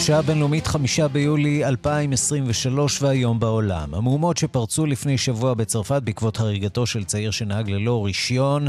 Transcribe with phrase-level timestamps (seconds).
[0.00, 3.94] השעה הבינלאומית חמישה ביולי 2023 והיום בעולם.
[3.94, 8.68] המהומות שפרצו לפני שבוע בצרפת בעקבות הריגתו של צעיר שנהג ללא רישיון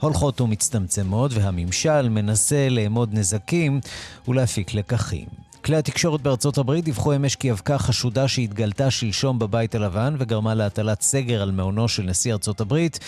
[0.00, 3.80] הולכות ומצטמצמות והממשל מנסה לאמוד נזקים
[4.28, 5.49] ולהפיק לקחים.
[5.70, 11.02] כלי התקשורת בארצות הברית דיווחו אמש כי אבקה חשודה שהתגלתה שלשום בבית הלבן וגרמה להטלת
[11.02, 12.98] סגר על מעונו של נשיא ארצות הברית,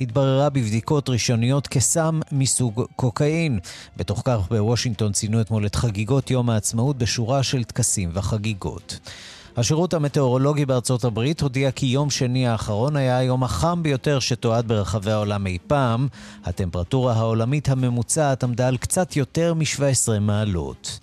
[0.00, 3.58] התבררה בבדיקות ראשוניות כסם מסוג קוקאין.
[3.96, 8.98] בתוך כך בוושינגטון ציינו אתמול את חגיגות יום העצמאות בשורה של טקסים וחגיגות.
[9.56, 15.10] השירות המטאורולוגי בארצות הברית הודיע כי יום שני האחרון היה היום החם ביותר שתועד ברחבי
[15.10, 16.08] העולם אי פעם.
[16.44, 20.98] הטמפרטורה העולמית הממוצעת עמדה על קצת יותר מ-17 מעלות.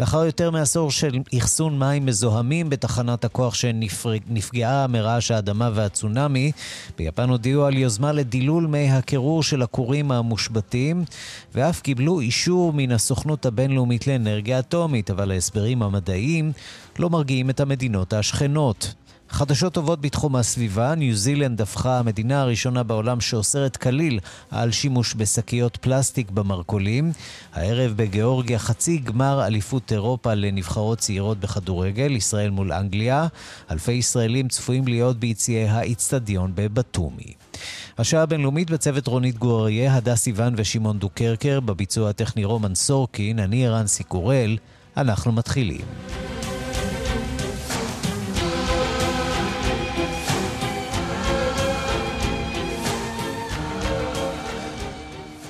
[0.00, 6.52] לאחר יותר מעשור של אחסון מים מזוהמים בתחנת הכוח שנפגעה מרעש האדמה והצונאמי,
[6.98, 11.04] ביפן הודיעו על יוזמה לדילול מי הקירור של הכורים המושבתים,
[11.54, 16.52] ואף קיבלו אישור מן הסוכנות הבינלאומית לאנרגיה אטומית, אבל ההסברים המדעיים
[16.98, 18.94] לא מרגיעים את המדינות השכנות.
[19.34, 25.76] חדשות טובות בתחום הסביבה, ניו זילנד הפכה המדינה הראשונה בעולם שאוסרת כליל על שימוש בשקיות
[25.76, 27.12] פלסטיק במרכולים.
[27.52, 33.26] הערב בגיאורגיה חצי גמר אליפות אירופה לנבחרות צעירות בכדורגל, ישראל מול אנגליה.
[33.70, 37.32] אלפי ישראלים צפויים להיות ביציעי האיצטדיון בבתומי.
[37.98, 43.66] השעה הבינלאומית בצוות רונית גור אריה, הדס סיוון ושמעון דוקרקר, בביצוע הטכני רומן סורקין, אני
[43.66, 44.56] ערן סיקורל,
[44.96, 45.84] אנחנו מתחילים.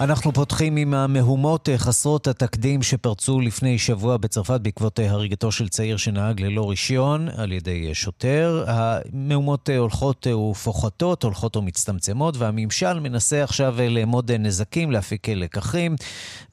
[0.04, 5.68] אנחנו פותחים עם המהומות אה, חסרות התקדים שפרצו לפני שבוע בצרפת בעקבות אה, הריגתו של
[5.68, 8.64] צעיר שנהג ללא רישיון על ידי אה, שוטר.
[8.66, 15.96] המהומות הולכות ופוחתות, הולכות ומצטמצמות, והממשל מנסה עכשיו לאמוד נזקים, להפיק לקחים.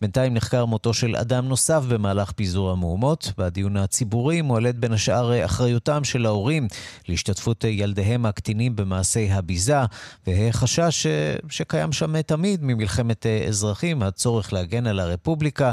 [0.02, 3.32] בינתיים נחקר מותו של אדם נוסף במהלך פיזור המהומות.
[3.38, 6.68] בדיון הציבורי מועלית בין השאר אחריותם של ההורים
[7.08, 9.80] להשתתפות ילדיהם הקטינים במעשי הביזה,
[10.28, 11.08] והחשש
[11.50, 15.72] שקיים שם תמיד ממלחמת אזרחים, הצורך להגן על הרפובליקה,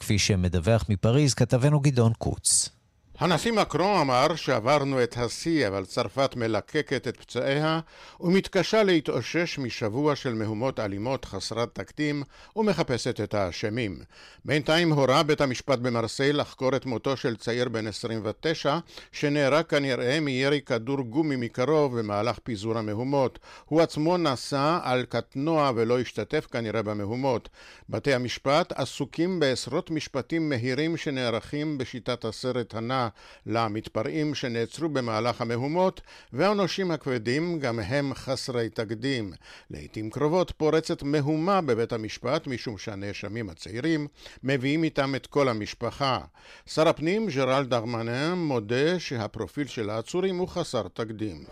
[0.00, 2.79] כפי שמדווח מפריז כתבנו גדעון קוץ.
[3.20, 7.80] הנשיא מקרון אמר שעברנו את השיא, אבל צרפת מלקקת את פצעיה
[8.20, 12.22] ומתקשה להתאושש משבוע של מהומות אלימות חסרת תקדים
[12.56, 13.98] ומחפשת את האשמים.
[14.44, 18.78] בינתיים הורה בית המשפט במרסיי לחקור את מותו של צעיר בן 29
[19.12, 23.38] שנהרג כנראה מירי כדור גומי מקרוב במהלך פיזור המהומות.
[23.64, 27.48] הוא עצמו נסע על קטנוע ולא השתתף כנראה במהומות.
[27.88, 33.09] בתי המשפט עסוקים בעשרות משפטים מהירים שנערכים בשיטת הסרט הנע
[33.46, 36.00] למתפרעים שנעצרו במהלך המהומות,
[36.32, 39.32] והעונשים הכבדים גם הם חסרי תקדים.
[39.70, 44.06] לעיתים קרובות פורצת מהומה בבית המשפט, משום שהנאשמים הצעירים
[44.44, 46.18] מביאים איתם את כל המשפחה.
[46.66, 51.44] שר הפנים, ג'רל דרמנן, מודה שהפרופיל של העצורים הוא חסר תקדים.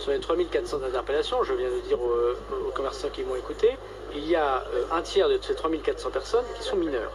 [0.00, 3.76] sur les 3400 interpellations, je viens de dire aux, aux commerçants qui m'ont écouté,
[4.14, 7.12] il y a un tiers de ces 3400 personnes qui sont mineures.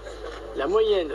[0.55, 1.13] La moyenne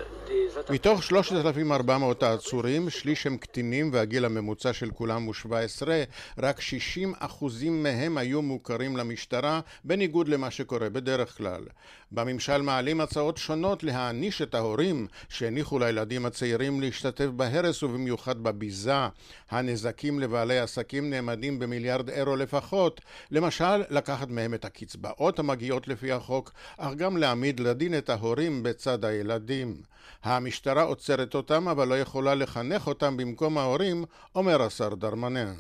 [0.71, 6.03] מתוך 3,400 העצורים, שליש הם קטינים והגיל הממוצע של כולם הוא 17,
[6.39, 11.65] רק 60 אחוזים מהם היו מוכרים למשטרה, בניגוד למה שקורה בדרך כלל.
[12.13, 19.07] בממשל מעלים הצעות שונות להעניש את ההורים שהניחו לילדים הצעירים להשתתף בהרס ובמיוחד בביזה.
[19.51, 26.53] הנזקים לבעלי עסקים נאמדים במיליארד אירו לפחות, למשל לקחת מהם את הקצבאות המגיעות לפי החוק,
[26.79, 29.77] אך גם להעמיד לדין את ההורים בצד הילדים.
[30.25, 34.04] המשטרה עוצרת אותם אבל לא יכולה לחנך אותם במקום ההורים,
[34.34, 35.53] אומר השר דרמנן.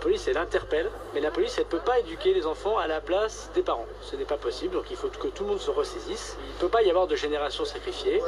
[0.00, 3.00] Police, elle interpelle, mais la police, elle ne peut pas éduquer les enfants à la
[3.00, 3.90] place des parents.
[4.08, 6.36] Ce n'est pas possible, donc il faut que tout le monde se ressaisisse.
[6.48, 8.18] Il ne peut pas y avoir de génération sacrifiée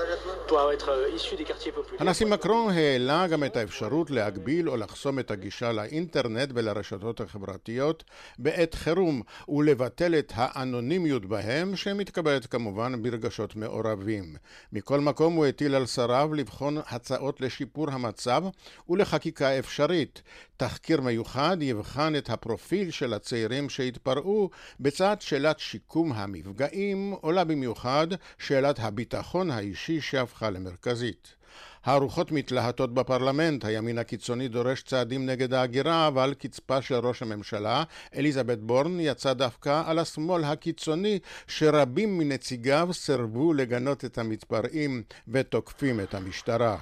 [0.48, 2.00] pour être issu des quartiers populaires.
[2.00, 8.04] הנשיא מקרון העלה גם את האפשרות להגביל או לחסום את הגישה לאינטרנט ולרשתות החברתיות
[8.38, 14.36] בעת חירום ולבטל את האנונימיות בהם, שמתקבלת כמובן ברגשות מעורבים.
[14.72, 18.42] מכל מקום הוא הטיל על שריו לבחון הצעות לשיפור המצב
[18.88, 20.22] ולחקיקה אפשרית.
[20.56, 24.50] תחקיר מיוחד יבחן את הפרופיל של הצעירים שהתפרעו,
[24.80, 28.06] בצד שאלת שיקום המפגעים, עולה במיוחד
[28.38, 31.41] שאלת הביטחון האישי שהפכה למרכזית.
[31.84, 37.82] הרוחות מתלהטות בפרלמנט, הימין הקיצוני דורש צעדים נגד ההגירה, אבל קצפה של ראש הממשלה,
[38.16, 46.14] אליזבת בורן, יצא דווקא על השמאל הקיצוני, שרבים מנציגיו סירבו לגנות את המתפרעים ותוקפים את
[46.14, 46.76] המשטרה.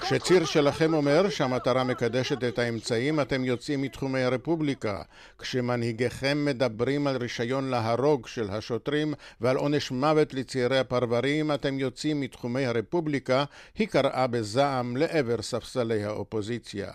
[0.00, 5.02] כשציר שלכם אומר שהמטרה מקדשת את האמצעים, אתם יוצאים מתחומי הרפובליקה.
[5.38, 12.66] כשמנהיגיכם מדברים על רישיון להרוג של השוטרים ועל עונש מוות לצעירי הפרברים, אתם יוצאים מתחומי
[12.66, 13.44] הרפובליקה,
[13.78, 16.90] היא קראה בזעם לעבר ספסלי האופוזיציה.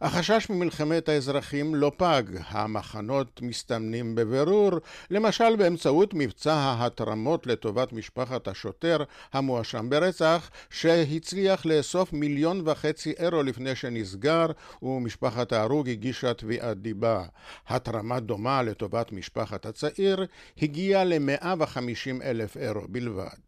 [0.00, 4.72] החשש ממלחמת האזרחים לא פג, המחנות מסתמנים בבירור,
[5.10, 13.74] למשל באמצעות מבצע ההתרמות לטובת משפחת השוטר המואשם ברצח, שהצליח לאסוף מיליון וחצי אירו לפני
[13.74, 14.46] שנסגר,
[14.82, 17.24] ומשפחת ההרוג הגישה תביעת דיבה.
[17.68, 20.26] התרמה דומה לטובת משפחת הצעיר
[20.62, 23.46] הגיעה ל-150 אלף אירו בלבד.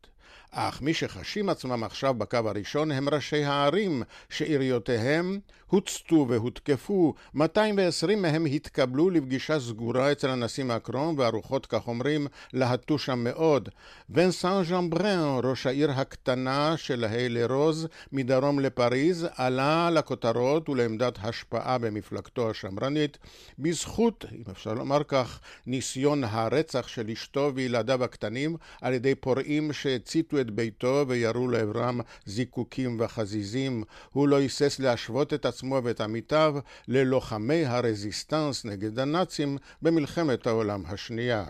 [0.51, 8.47] אך מי שחשים עצמם עכשיו בקו הראשון הם ראשי הערים שעיריותיהם הוצתו והותקפו, 220 מהם
[8.47, 13.69] התקבלו לפגישה סגורה אצל הנשיא מקרון והרוחות כך אומרים להטו שם מאוד.
[14.11, 22.51] ונסן ז'מברן, ראש העיר הקטנה של היילה רוז מדרום לפריז, עלה לכותרות ולעמדת השפעה במפלגתו
[22.51, 23.19] השמרנית
[23.59, 30.41] בזכות, אם אפשר לומר כך, ניסיון הרצח של אשתו וילדיו הקטנים על ידי פורעים שהציתו
[30.41, 33.85] את ביתו וירו לעברם זיקוקים וחזיזים.
[34.13, 36.55] הוא לא היסס להשוות את עצמו ואת עמיתיו
[36.89, 41.45] ללוחמי הרזיסטנס נגד הנאצים במלחמת העולם השנייה.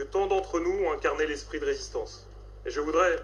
[0.00, 2.12] que tant d'entre nous ont incarné l'esprit de résistance.
[2.64, 3.14] Et je voudrais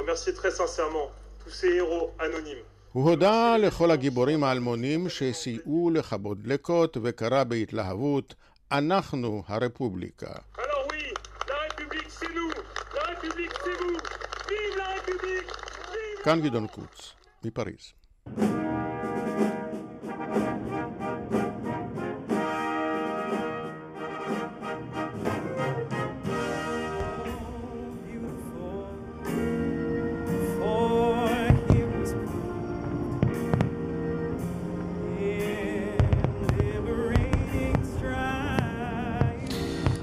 [0.00, 1.06] remercier très sincèrement
[1.42, 2.66] tous ces héros anonymes.
[2.92, 8.34] הוא הודה לכל הגיבורים האלמונים שסייעו לכבות דלקות וקרא בהתלהבות
[8.72, 10.32] אנחנו הרפובליקה.
[16.24, 17.14] כאן גדעון קוץ,
[17.44, 17.92] מפריז.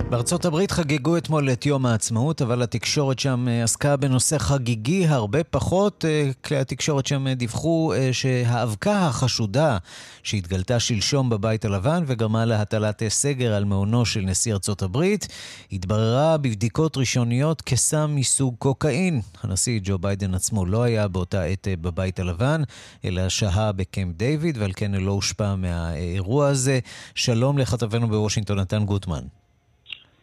[0.10, 5.44] בארצות הברית חגגו אתמול את יום העצמאות, אבל התקשורת שם אה, עסקה בנושא חגיגי הרבה
[5.44, 6.06] פחות.
[6.06, 9.78] אה, כלי התקשורת שם דיווחו אה, שהאבקה החשודה
[10.24, 15.28] שהתגלתה שלשום בבית הלבן וגרמה להטלת סגר על מעונו של נשיא ארצות הברית,
[15.72, 19.22] התבררה בבדיקות ראשוניות כסם מסוג קוקאין.
[19.44, 22.62] הנשיא ג'ו ביידן עצמו לא היה באותה עת בבית הלבן,
[23.06, 26.80] אלא שהה בקמפ דיוויד, ועל כן לא הושפע מהאירוע הזה.
[27.16, 29.39] שלום לכתבנו בוושינגטון, נתן גוטמן.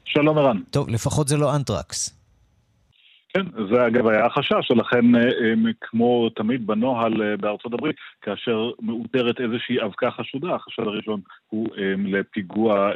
[0.07, 0.57] שלום ערן.
[0.71, 2.11] טוב, לפחות זה לא אנטרקס.
[3.37, 9.41] כן, זה אגב היה החשש, ולכן אה, כמו תמיד בנוהל אה, בארצות הברית, כאשר מאותרת
[9.41, 12.91] איזושהי אבקה חשודה, החשד הראשון הוא אה, לפיגוע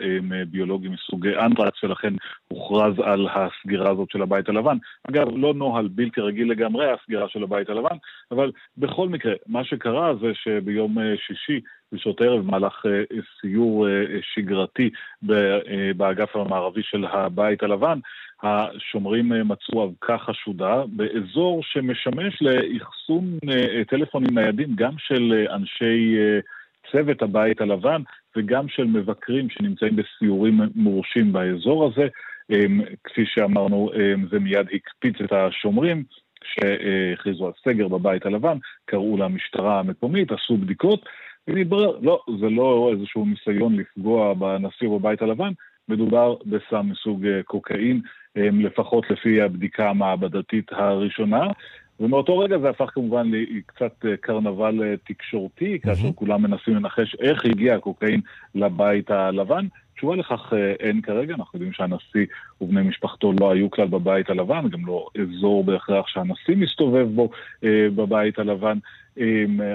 [0.50, 2.14] ביולוגי מסוג אנטרקס, ולכן
[2.48, 4.76] הוכרז על הסגירה הזאת של הבית הלבן.
[5.10, 7.96] אגב, לא נוהל בלתי רגיל לגמרי הסגירה של הבית הלבן,
[8.30, 11.60] אבל בכל מקרה, מה שקרה זה שביום שישי
[11.92, 12.86] בשעות הערב, במהלך
[13.40, 13.86] סיור
[14.34, 14.90] שגרתי
[15.96, 17.98] באגף המערבי של הבית הלבן,
[18.42, 26.16] השומרים אה, מצאו אבקה חשודה באזור שמשמש לאחסון אה, טלפונים ניידים גם של אה, אנשי
[26.92, 28.02] צוות הבית הלבן
[28.36, 32.08] וגם של מבקרים שנמצאים בסיורים מורשים באזור הזה.
[33.04, 33.90] כפי שאמרנו,
[34.30, 36.04] זה מיד הקפיץ את השומרים.
[36.44, 41.04] שהכריזו על סגר בבית הלבן, קראו למשטרה המקומית, עשו בדיקות,
[41.48, 45.52] ומתברר, לא, זה לא איזשהו ניסיון לפגוע בנשיא בבית הלבן,
[45.88, 48.00] מדובר בסם מסוג קוקאין
[48.36, 51.46] לפחות לפי הבדיקה המעבדתית הראשונה.
[52.00, 56.12] ומאותו רגע זה הפך כמובן לקצת אה, קרנבל אה, תקשורתי, כאשר mm-hmm.
[56.14, 58.20] כולם מנסים לנחש איך הגיע הקוקאין
[58.54, 59.66] לבית הלבן.
[59.96, 62.26] תשובה לכך אה, אין כרגע, אנחנו יודעים שהנשיא
[62.60, 67.30] ובני משפחתו לא היו כלל בבית הלבן, גם לא אזור בהכרח שהנשיא מסתובב בו
[67.94, 68.78] בבית הלבן.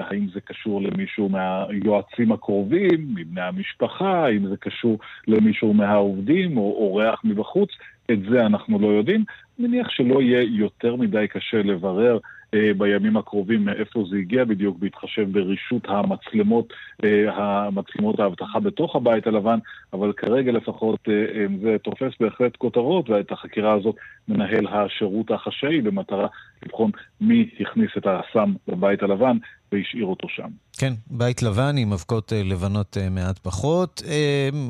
[0.02, 7.22] האם זה קשור למישהו מהיועצים הקרובים, מבני המשפחה, האם זה קשור למישהו מהעובדים או אורח
[7.24, 7.70] מבחוץ,
[8.12, 9.24] את זה אנחנו לא יודעים,
[9.60, 12.20] מניח שלא יהיה יותר מדי קשה לברר
[12.54, 19.28] אה, בימים הקרובים מאיפה זה הגיע בדיוק, בהתחשב ברישות המצלמות, אה, המצלמות האבטחה בתוך הבית
[19.28, 19.60] הלבן,
[19.94, 23.96] אבל כרגע לפחות אה, זה תופס בהחלט כותרות, ואת החקירה הזאת
[24.28, 26.28] מנהל השירות החשאי במטרה
[26.66, 26.92] לבחון
[27.22, 29.38] מי הכניס את הסם לבית הלבן
[29.72, 30.50] והשאיר אותו שם.
[30.80, 34.02] כן, בית לבן עם אבקות לבנות מעט פחות.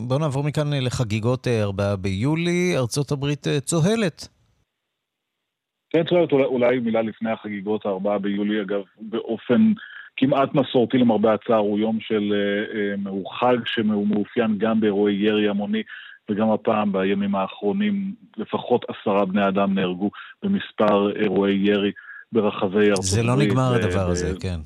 [0.07, 2.77] בואו נעבור מכאן לחגיגות 4 ביולי.
[2.77, 4.27] ארצות הברית צוהלת.
[5.89, 9.73] כן, צוהרית אולי מילה לפני החגיגות הארבעה ביולי, אגב, באופן
[10.17, 15.83] כמעט מסורתי למרבה הצער, הוא יום של, אה, הוא חג שמאופיין גם באירועי ירי המוני,
[16.29, 20.11] וגם הפעם בימים האחרונים לפחות עשרה בני אדם נהרגו
[20.43, 21.91] במספר אירועי ירי
[22.31, 23.05] ברחבי ארצות הברית.
[23.05, 24.59] זה לא נגמר הדבר הזה, כן.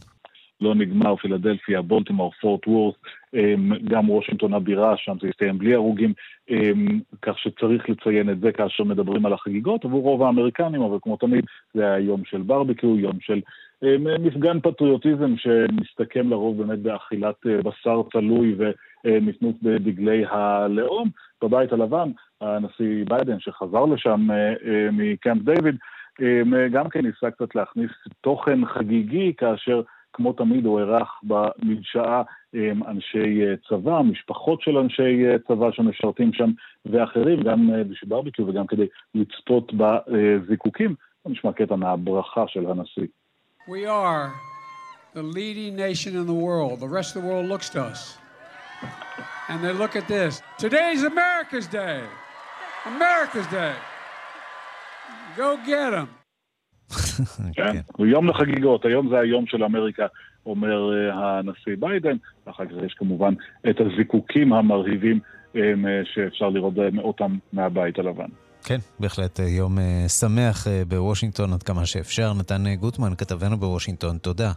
[0.62, 2.96] לא נגמר, פילדלפיה, בולטימור, פורט וורס,
[3.34, 6.14] אמ, גם וושינגטון הבירה, שם זה הסתיים בלי הרוגים,
[6.50, 11.18] אמ, כך שצריך לציין את זה כאשר מדברים על החגיגות עבור רוב האמריקנים, אבל כמו
[11.18, 13.42] תמיד זה היה יום של ברבקיו, יום של
[13.84, 21.10] אמ, מפגן פטריוטיזם שמסתכם לרוב באמת באכילת אה, בשר תלוי וניתנות בדגלי הלאום.
[21.42, 25.76] בבית הלבן, הנשיא ביידן שחזר לשם אה, אה, מקמפ דיוויד,
[26.72, 27.92] גם כן ניסה קצת להכניס
[28.22, 29.82] תוכן חגיגי כאשר
[30.14, 32.22] כמו תמיד הוא אירח במדשאה
[32.88, 36.52] אנשי אה, צבא, משפחות של אנשי אה, צבא שמשרתים שם
[36.86, 40.96] ואחרים, גם אה, בשביל ברביקיו וגם כדי לצפות בזיקוקים.
[41.26, 43.08] נשמע קטע מהברכה של הנשיא.
[43.68, 44.30] We are
[45.14, 46.80] the leading nation in the world.
[46.80, 48.29] The rest of the world looks to us.
[49.50, 50.34] And they look at this.
[50.66, 52.02] Today's America's Day.
[52.86, 53.76] America's Day.
[55.38, 56.08] Go get them.
[57.58, 60.06] כן, הוא יום לחגיגות, היום זה היום של אמריקה,
[60.46, 63.34] אומר אה, הנשיא ביידן, ואחר כך יש כמובן
[63.70, 65.20] את הזיקוקים המרהיבים
[65.56, 65.62] אה,
[66.14, 68.30] שאפשר לראות אותם מהבית הלבן.
[68.64, 69.78] כן, בהחלט אה, יום
[70.08, 72.34] שמח בוושינגטון עד כמה שאפשר.
[72.34, 74.52] נתן גוטמן, כתבנו בוושינגטון, תודה.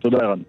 [0.00, 0.40] תודה, ערן.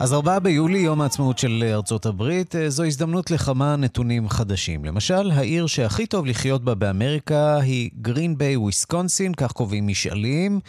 [0.00, 4.84] אז 4 ביולי, יום העצמאות של ארצות הברית, אה, זו הזדמנות לכמה נתונים חדשים.
[4.84, 10.60] למשל, העיר שהכי טוב לחיות בה באמריקה היא גרין ביי, וויסקונסין, כך קובעים משאלים.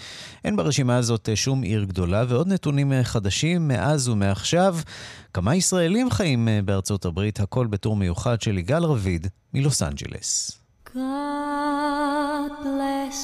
[0.45, 4.77] אין ברשימה הזאת אה, שום עיר גדולה, ועוד נתונים אה, חדשים מאז ומעכשיו.
[5.33, 10.51] כמה ישראלים חיים בארצות הברית, הכל בטור מיוחד של יגאל רביד מלוס אנג'לס.
[10.87, 13.21] God bless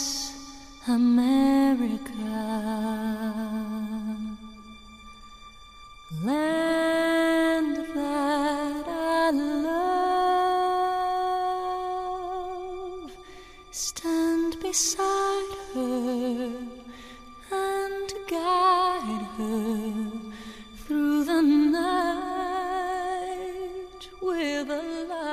[0.88, 2.77] America.
[6.12, 6.68] Land.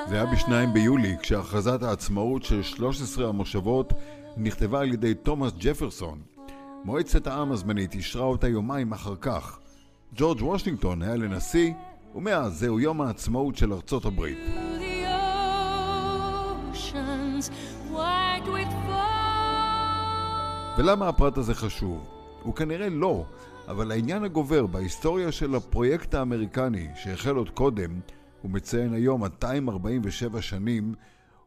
[0.09, 3.93] זה היה בשניים ביולי, כשהכרזת העצמאות של 13 המושבות
[4.37, 6.19] נכתבה על ידי תומאס ג'פרסון.
[6.85, 9.59] מועצת העם הזמנית אישרה אותה יומיים אחר כך.
[10.17, 11.73] ג'ורג' וושינגטון היה לנשיא,
[12.15, 14.39] ומאז זהו יום העצמאות של ארצות הברית.
[20.79, 22.09] ולמה הפרט הזה חשוב?
[22.43, 23.25] הוא כנראה לא,
[23.69, 28.01] אבל העניין הגובר בהיסטוריה של הפרויקט האמריקני שהחל עוד קודם,
[28.43, 30.95] הוא מציין היום 247 שנים,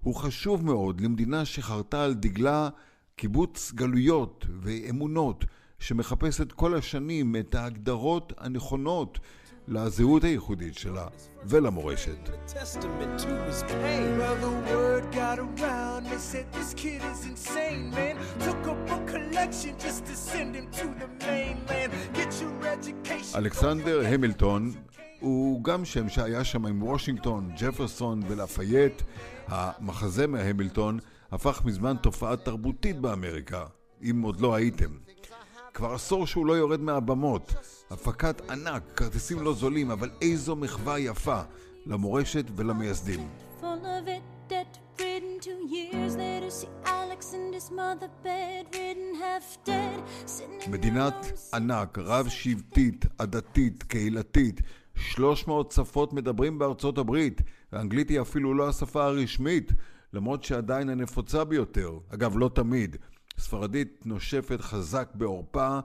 [0.01, 2.69] הוא חשוב מאוד למדינה שחרתה על דגלה
[3.15, 5.45] קיבוץ גלויות ואמונות
[5.79, 9.19] שמחפשת כל השנים את ההגדרות הנכונות
[9.67, 11.07] לזהות הייחודית שלה
[11.45, 12.29] ולמורשת.
[23.35, 24.71] אלכסנדר המילטון
[25.19, 29.01] הוא גם שם שהיה שם עם וושינגטון, ג'פרסון ולפייט.
[29.47, 30.99] המחזמר המילטון
[31.31, 33.65] הפך מזמן תופעה תרבותית באמריקה,
[34.01, 35.06] אם עוד לא הייתם.
[35.77, 37.53] כבר עשור שהוא לא יורד מהבמות.
[37.89, 41.41] הפקת ענק, כרטיסים לא זולים, אבל איזו מחווה יפה
[41.85, 43.29] למורשת ולמייסדים.
[50.67, 51.13] מדינת
[51.53, 54.61] ענק, רב-שבטית, עדתית, קהילתית,
[54.95, 57.41] 300 שפות מדברים בארצות הברית,
[57.71, 59.71] האנגלית היא אפילו לא השפה הרשמית,
[60.13, 61.99] למרות שעדיין הנפוצה ביותר.
[62.09, 62.95] אגב, לא תמיד.
[63.39, 65.79] ספרדית נושפת חזק בעורפה,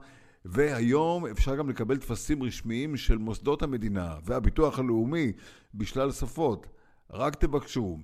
[0.45, 5.31] והיום אפשר גם לקבל טפסים רשמיים של מוסדות המדינה והביטוח הלאומי
[5.73, 6.67] בשלל שפות.
[7.13, 7.97] רק תבקשו.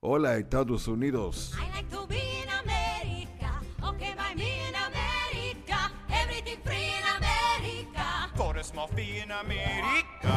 [0.00, 1.54] הולה, איתדוס אונידוס.
[1.54, 3.50] I like to be in America,
[3.82, 5.78] okay by me in America,
[6.20, 8.06] everything free in America.
[8.36, 10.34] Får små fin Amerika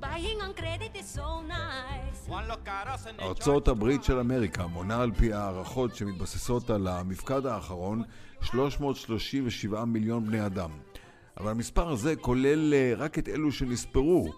[0.00, 1.71] Buying on credit is so nice.
[3.20, 8.02] ארצות הברית של אמריקה מונה על פי הערכות שמתבססות על המפקד האחרון
[8.42, 10.70] 337 מיליון בני אדם.
[11.36, 14.32] אבל המספר הזה כולל אה, רק את אלו שנספרו.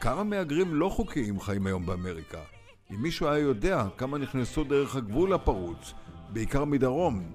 [0.00, 2.40] כמה מהגרים לא חוקיים חיים היום באמריקה?
[2.90, 5.92] אם מישהו היה יודע כמה נכנסו דרך הגבול הפרוץ,
[6.28, 7.32] בעיקר מדרום,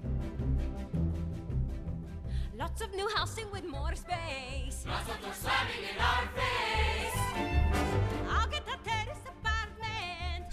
[2.58, 4.78] Lots of new housing with more space.
[4.86, 6.97] Lots of them slamming in our face.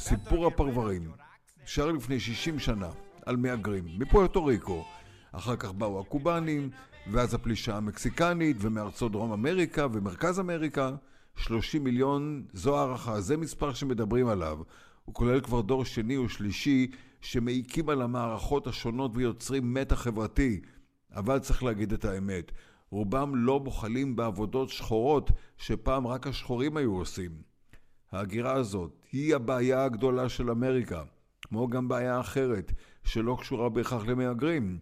[0.07, 1.11] סיפור הפרברים,
[1.65, 2.89] שר לפני 60 שנה,
[3.25, 4.85] על מהגרים, מפוארטו ריקו.
[5.31, 6.69] אחר כך באו הקובנים,
[7.11, 10.91] ואז הפלישה המקסיקנית, ומארצות דרום אמריקה ומרכז אמריקה.
[11.35, 14.57] 30 מיליון, זו הערכה, זה מספר שמדברים עליו.
[15.05, 20.61] הוא כולל כבר דור שני ושלישי שמעיקים על המערכות השונות ויוצרים מתח חברתי.
[21.15, 22.51] אבל צריך להגיד את האמת,
[22.89, 27.54] רובם לא בוחלים בעבודות שחורות שפעם רק השחורים היו עושים.
[28.15, 31.03] ההגירה הזאת היא הבעיה הגדולה של אמריקה,
[31.47, 32.71] כמו גם בעיה אחרת
[33.03, 34.79] שלא קשורה בהכרח למהגרים,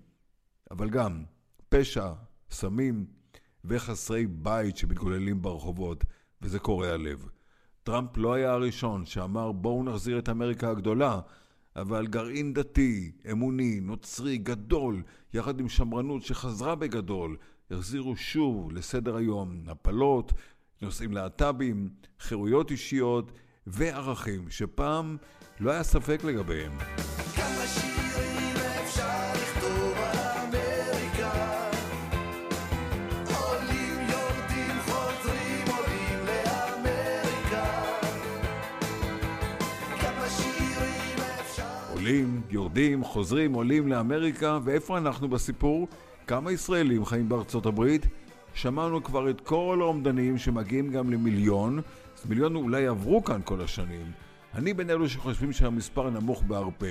[0.71, 1.23] אבל גם
[1.69, 2.13] פשע,
[2.51, 3.05] סמים
[3.65, 6.03] וחסרי בית שמתגוללים ברחובות,
[6.41, 7.29] וזה קורע לב.
[7.83, 11.19] טראמפ לא היה הראשון שאמר בואו נחזיר את אמריקה הגדולה,
[11.75, 17.37] אבל גרעין דתי, אמוני, נוצרי, גדול, יחד עם שמרנות שחזרה בגדול,
[17.71, 20.33] החזירו שוב לסדר היום הפלות,
[20.83, 23.31] נושאים להט"בים, חירויות אישיות
[23.67, 25.17] וערכים שפעם
[25.59, 26.71] לא היה ספק לגביהם.
[27.35, 31.69] כמה שירים אפשר לכתוב על אמריקה
[33.35, 37.65] עולים, יורדים, חוזרים, עולים לאמריקה
[40.01, 41.63] כמה שירים אפשר
[41.93, 45.87] עולים, יורדים, חוזרים, עולים לאמריקה, ואיפה אנחנו בסיפור?
[46.27, 48.05] כמה ישראלים חיים בארצות הברית?
[48.53, 51.81] שמענו כבר את כל האומדנים שמגיעים גם למיליון,
[52.17, 54.11] אז מיליון אולי עברו כאן כל השנים.
[54.53, 56.87] אני בין אלו שחושבים שהמספר נמוך בהרבה.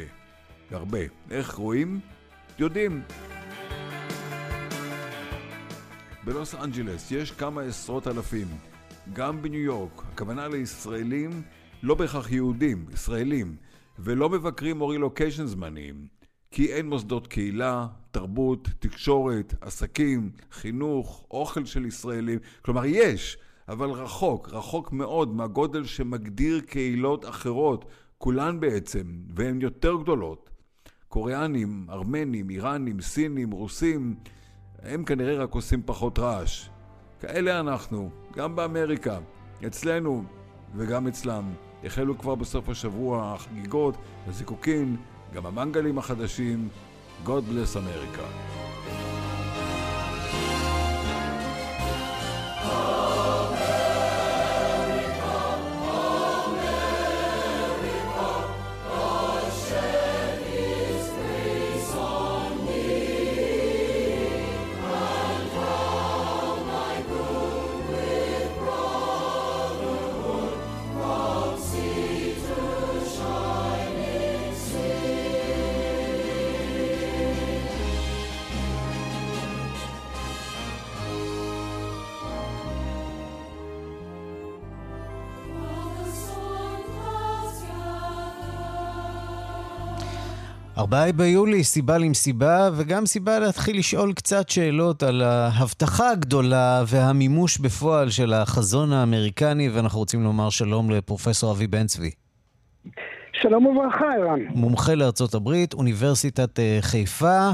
[0.70, 0.98] בהרבה.
[1.30, 2.00] איך רואים?
[2.58, 3.02] יודעים.
[6.24, 8.46] בלוס אנג'לס יש כמה עשרות אלפים.
[9.12, 11.42] גם בניו יורק, הכוונה לישראלים,
[11.82, 13.56] לא בהכרח יהודים, ישראלים,
[13.98, 16.06] ולא מבקרים או רילוקיישן זמניים,
[16.50, 24.48] כי אין מוסדות קהילה, תרבות, תקשורת, עסקים, חינוך, אוכל של ישראלים, כלומר יש, אבל רחוק,
[24.48, 27.84] רחוק מאוד מהגודל שמגדיר קהילות אחרות,
[28.18, 29.02] כולן בעצם,
[29.34, 30.50] והן יותר גדולות.
[31.08, 34.14] קוריאנים, ארמנים, איראנים, סינים, רוסים,
[34.82, 36.68] הם כנראה רק עושים פחות רעש.
[37.20, 39.18] כאלה אנחנו, גם באמריקה,
[39.66, 40.24] אצלנו
[40.76, 41.52] וגם אצלם.
[41.84, 43.96] החלו כבר בסוף השבוע החגיגות,
[44.26, 44.96] הזיקוקים,
[45.34, 46.68] גם המנגלים החדשים.
[47.24, 48.24] God bless America.
[90.92, 98.10] ארבעה ביולי, סיבה למסיבה, וגם סיבה להתחיל לשאול קצת שאלות על ההבטחה הגדולה והמימוש בפועל
[98.10, 102.10] של החזון האמריקני, ואנחנו רוצים לומר שלום לפרופסור אבי בן צבי.
[103.32, 104.40] שלום וברכה, ערן.
[104.54, 107.50] מומחה לארצות הברית, אוניברסיטת אה, חיפה.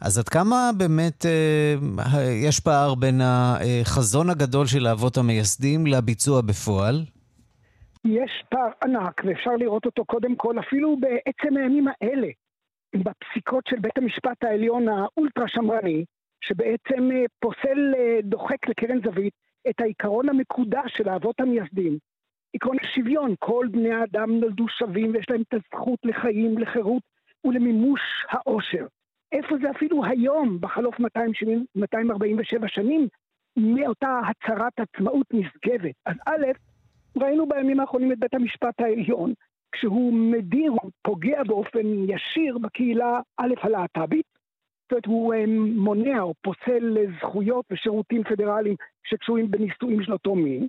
[0.00, 7.04] אז עד כמה באמת אה, יש פער בין החזון הגדול של האבות המייסדים לביצוע בפועל?
[8.04, 12.28] יש פער ענק, ואפשר לראות אותו קודם כל אפילו בעצם הימים האלה,
[12.94, 16.04] בפסיקות של בית המשפט העליון האולטרה שמרני,
[16.44, 19.34] שבעצם אה, פוסל, אה, דוחק לקרן זווית
[19.70, 21.98] את העיקרון המקודש של האבות המייסדים,
[22.54, 27.02] עקרון השוויון, כל בני האדם נולדו שווים ויש להם את הזכות לחיים, לחירות
[27.44, 28.86] ולמימוש העושר.
[29.32, 33.08] איפה זה אפילו היום, בחלוף 270, 247 שנים,
[33.56, 35.94] מאותה הצהרת עצמאות נשגבת.
[36.06, 36.46] אז א',
[37.16, 39.32] ראינו בימים האחרונים את בית המשפט העליון,
[39.72, 44.26] כשהוא מדיר, הוא פוגע באופן ישיר בקהילה א' הלהט"בית,
[44.82, 45.44] זאת אומרת הוא אה,
[45.76, 50.66] מונע או פוסל זכויות ושירותים פדרליים שקשורים בנישואים של אותו מין,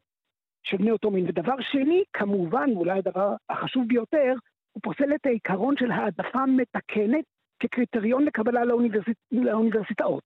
[0.63, 1.26] של בני אותו מין.
[1.28, 4.34] ודבר שני, כמובן, אולי הדבר החשוב ביותר,
[4.72, 7.26] הוא פוסל את העיקרון של העדפה מתקנת
[7.60, 9.18] כקריטריון לקבלה לאוניברסיט...
[9.32, 10.24] לאוניברסיטאות.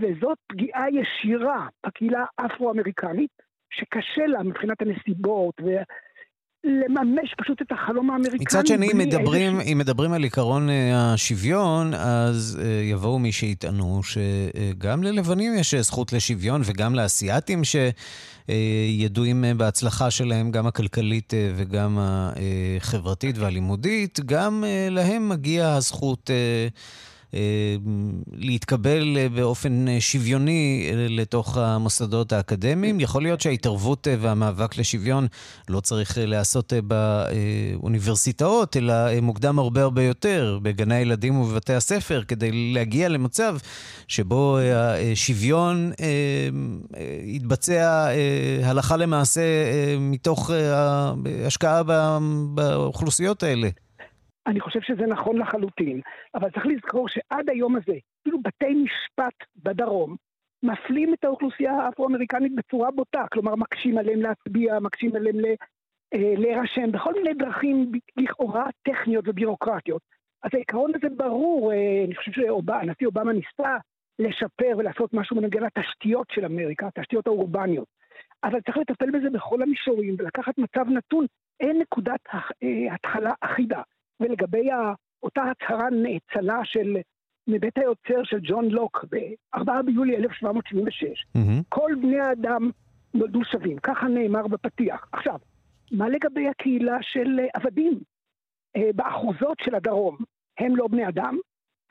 [0.00, 3.30] וזאת פגיעה ישירה בקהילה האפרו-אמריקנית,
[3.70, 5.54] שקשה לה מבחינת הנסיבות,
[6.64, 8.38] ולממש פשוט את החלום האמריקני.
[8.40, 13.32] מצד שני, אם מדברים, איזושהי- אם מדברים על עקרון אה, השוויון, אז אה, יבואו מי
[13.32, 17.62] שיטענו שגם ללבנים יש זכות לשוויון, וגם לאסייתים
[18.48, 26.30] שידועים אה, בהצלחה שלהם, גם הכלכלית אה, וגם החברתית והלימודית, גם אה, להם מגיע הזכות...
[27.34, 27.76] אה,
[28.32, 33.00] להתקבל אה, באופן אה, שוויוני לתוך המוסדות האקדמיים.
[33.00, 35.26] יכול להיות שההתערבות והמאבק לשוויון
[35.68, 43.08] לא צריך להיעשות באוניברסיטאות, אלא מוקדם הרבה הרבה יותר, בגני הילדים ובבתי הספר, כדי להגיע
[43.08, 43.56] למצב
[44.08, 44.58] שבו
[45.12, 45.92] השוויון
[47.24, 48.08] יתבצע
[48.64, 49.42] הלכה למעשה
[50.00, 50.50] מתוך
[51.46, 52.18] השקעה ב-
[52.54, 53.68] באוכלוסיות האלה.
[54.46, 56.00] אני חושב שזה נכון לחלוטין,
[56.34, 60.16] אבל צריך לזכור שעד היום הזה, אפילו בתי משפט בדרום,
[60.62, 65.54] מפלים את האוכלוסייה האפרו-אמריקנית בצורה בוטה, כלומר מקשים עליהם להצביע, מקשים עליהם ל-
[66.14, 70.02] אה, להירשם, בכל מיני דרכים לכאורה טכניות ובירוקרטיות.
[70.42, 73.76] אז העיקרון הזה ברור, אה, אני חושב שהנשיא אובמה ניסה
[74.18, 77.88] לשפר ולעשות משהו בנוגע לתשתיות של אמריקה, התשתיות האורבניות.
[78.44, 81.26] אבל צריך לטפל בזה בכל המישורים ולקחת מצב נתון,
[81.60, 83.82] אין נקודת אה, התחלה אחידה.
[84.20, 84.68] ולגבי
[85.22, 86.96] אותה הצהרה נאצלה של,
[87.48, 91.62] מבית היוצר של ג'ון לוק ב-4 ביולי 1776, מהמם.
[91.68, 92.70] כל בני האדם
[93.14, 95.08] נולדו שווים, ככה נאמר בפתיח.
[95.12, 95.38] עכשיו,
[95.92, 98.00] מה לגבי הקהילה של אה, עבדים?
[98.76, 100.16] אה, באחוזות של הדרום,
[100.58, 101.38] הם לא בני אדם?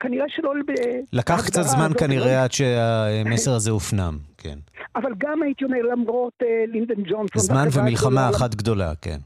[0.00, 0.52] כנראה שלא...
[0.66, 0.72] ב-
[1.12, 4.58] לקח קצת זמן כנראה עד שהמסר הזה הופנם, כן.
[4.96, 7.42] אבל גם הייתי אומר, למרות אה, לינדן ג'ונסון...
[7.42, 9.18] זמן ומלחמה אחת גדולה, כן.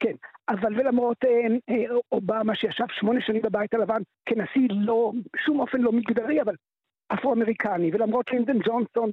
[0.00, 0.14] כן,
[0.48, 5.92] אבל ולמרות אה, אה, אובמה שישב שמונה שנים בבית הלבן כנשיא לא, בשום אופן לא
[5.92, 6.54] מגדרי, אבל
[7.08, 9.10] אפרו-אמריקני, ולמרות לינדן ג'ונסון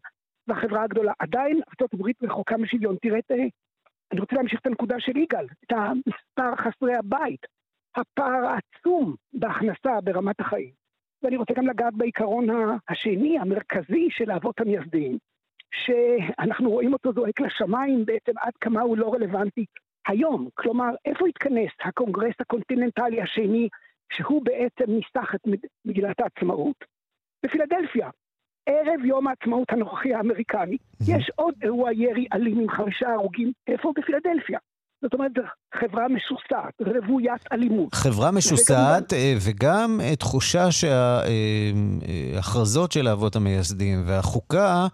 [0.47, 2.95] והחברה הגדולה, עדיין ארצות הברית רחוקה משוויון.
[3.01, 3.45] תראה, את, אה,
[4.11, 7.45] אני רוצה להמשיך את הנקודה של יגאל, את המספר חסרי הבית,
[7.95, 10.71] הפער העצום בהכנסה ברמת החיים.
[11.23, 12.47] ואני רוצה גם לגעת בעיקרון
[12.89, 15.17] השני, המרכזי של האבות המייסדים,
[15.73, 19.65] שאנחנו רואים אותו זועק לשמיים בעצם עד כמה הוא לא רלוונטי
[20.07, 20.47] היום.
[20.53, 23.69] כלומר, איפה התכנס הקונגרס הקונטיננטלי השני,
[24.13, 26.75] שהוא בעצם ניסח את מג- מגילת העצמאות?
[27.45, 28.09] בפילדלפיה.
[28.69, 33.91] ערב יום העצמאות הנוכחי האמריקני, יש עוד אירוע ירי אלים עם חמישה הרוגים, איפה?
[33.97, 34.59] בפילדלפיה.
[35.01, 35.31] זאת אומרת,
[35.75, 37.93] חברה משוסעת, רוויית אלימות.
[37.95, 40.67] חברה משוסעת, אה, וגם אה, תחושה
[42.31, 44.87] שההכרזות של האבות המייסדים והחוקה,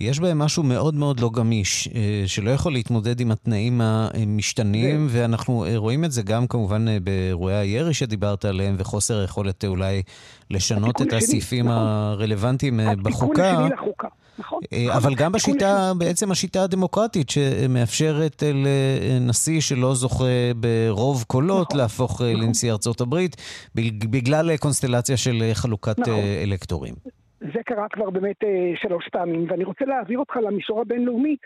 [0.00, 5.64] יש בהם משהו מאוד מאוד לא גמיש, אה, שלא יכול להתמודד עם התנאים המשתנים, ואנחנו
[5.64, 10.02] אה, רואים את זה גם כמובן אה, באירועי הירי שדיברת עליהם, וחוסר היכולת אולי
[10.50, 11.78] לשנות את הסעיפים נכון.
[11.86, 13.50] הרלוונטיים אה, התיקון בחוקה.
[13.52, 14.08] השני לחוקה,
[14.38, 14.60] נכון?
[14.90, 20.24] אבל גם בשיטה, בעצם השיטה הדמוקרטית שמאפשרת לנשיא שלא זוכה
[20.56, 22.26] ברוב קולות נכון, להפוך נכון.
[22.40, 23.36] לנשיא ארצות הברית,
[23.74, 26.14] בג- בגלל קונסטלציה של חלוקת נכון.
[26.42, 26.94] אלקטורים.
[27.40, 31.36] זה קרה כבר באמת אה, שלוש פעמים, ואני רוצה להעביר אותך למישור הבינלאומי.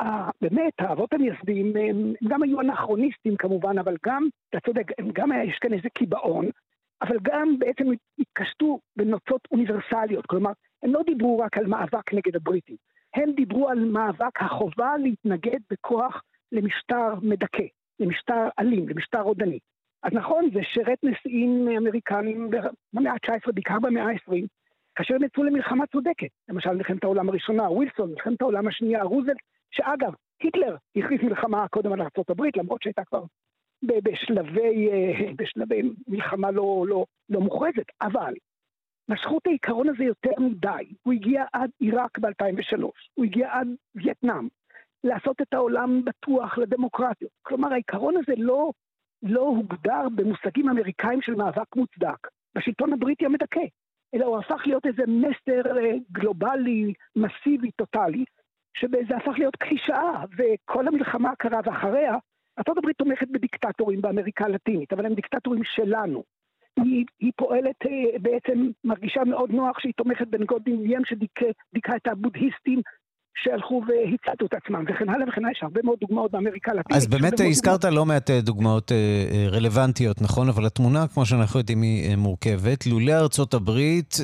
[0.00, 5.44] אה, באמת, האבות המייסדים, הם, גם היו אנכרוניסטים כמובן, אבל גם, אתה צודק, גם היה,
[5.44, 6.46] יש כאן איזה קיבעון,
[7.02, 7.84] אבל גם בעצם
[8.18, 10.26] התקשטו בנוצות אוניברסליות.
[10.26, 10.50] כלומר,
[10.82, 12.76] הם לא דיברו רק על מאבק נגד הבריטים,
[13.14, 17.64] הם דיברו על מאבק החובה להתנגד בכוח למשטר מדכא,
[18.00, 19.58] למשטר אלים, למשטר רודני.
[20.02, 22.50] אז נכון, זה שירת נשיאים אמריקנים
[22.92, 24.46] במאה ה-19, בעיקר במאה ה-20,
[24.96, 26.28] כאשר הם יצאו למלחמה צודקת.
[26.48, 29.36] למשל, מלחמת העולם הראשונה, ווילסון, מלחמת העולם השנייה, רוזלט,
[29.70, 33.24] שאגב, היטלר הכריז מלחמה קודם על ארה"ב, למרות שהייתה כבר
[33.82, 38.34] בשלבי, אה, בשלבי מלחמה לא, לא, לא מוכרזת, אבל
[39.08, 40.92] משכו את העיקרון הזה יותר מדי.
[41.02, 42.82] הוא הגיע עד עיראק ב-2003,
[43.14, 44.48] הוא הגיע עד וייטנאם,
[45.04, 47.30] לעשות את העולם בטוח לדמוקרטיות.
[47.42, 48.70] כלומר, העיקרון הזה לא,
[49.22, 53.60] לא הוגדר במושגים אמריקאים של מאבק מוצדק, בשלטון הבריטי המדכא.
[54.14, 58.24] אלא הוא הפך להיות איזה מסר אה, גלובלי, מסיבי, טוטאלי,
[58.76, 62.14] שזה הפך להיות קלישאה, וכל המלחמה הקרה ואחריה
[62.58, 66.24] ארה"ב תומכת בדיקטטורים באמריקה הלטינית, אבל הם דיקטטורים שלנו.
[66.76, 72.80] היא, היא פועלת, אה, בעצם מרגישה מאוד נוח שהיא תומכת בניגוד עניינים שדיכא את הבודהיסטים
[73.42, 76.96] שהלכו והצעטו את עצמם, וכן הלאה וכן הלאה, יש הרבה מאוד דוגמאות באמריקה הלטינית.
[77.02, 80.48] אז באמת הזכרת לא מעט אה, דוגמאות אה, אה, רלוונטיות, נכון?
[80.48, 82.86] אבל התמונה, כמו שאנחנו יודעים, היא מורכבת.
[82.86, 84.16] לולא ארצות הברית,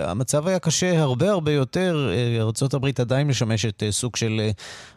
[0.00, 2.10] המצב היה קשה הרבה הרבה יותר.
[2.40, 4.40] ארצות הברית עדיין משמשת סוג של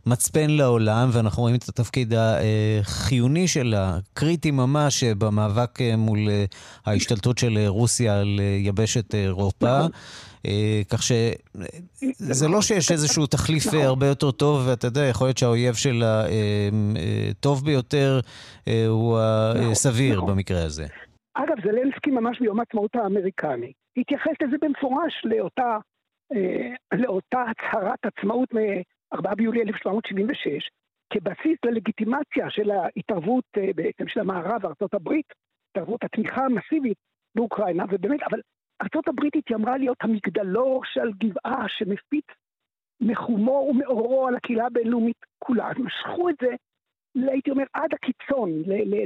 [0.05, 6.19] מצפן לעולם, ואנחנו רואים את התפקיד החיוני שלה, קריטי ממש, במאבק מול
[6.85, 9.77] ההשתלטות של רוסיה על יבשת אירופה.
[9.77, 9.91] נכון.
[10.45, 13.73] אה, כך שזה לא שיש איזשהו תחליף.
[13.73, 18.19] אה, הרבה יותר טוב, ואתה יודע, יכול להיות שהאויב של הטוב ביותר
[18.67, 19.19] אה, הוא
[19.55, 20.31] נכון, הסביר נכון.
[20.31, 20.85] במקרה הזה.
[21.33, 25.77] אגב, זלנסקי ממש ביום העצמאות האמריקני התייחס לזה במפורש לאותה,
[26.33, 30.69] אה, לאותה הצהרת עצמאות מ-4 ביולי 1776
[31.13, 34.61] כבסיס ללגיטימציה של ההתערבות אה, בעצם של המערב,
[34.93, 35.25] הברית,
[35.71, 36.97] התערבות התמיכה המסיבית
[37.35, 38.39] באוקראינה, ובאמת, אבל
[38.81, 42.25] ארצות הברית התיימרה להיות המגדלור שעל גבעה שמפיץ
[43.01, 45.69] מחומו ומאורו על הקהילה הבינלאומית כולה.
[45.71, 46.55] אז משכו את זה
[47.15, 48.49] הייתי אומר, עד הקיצון,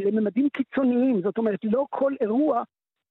[0.06, 1.22] לממדים קיצוניים.
[1.22, 2.64] זאת אומרת, לא כל אירוע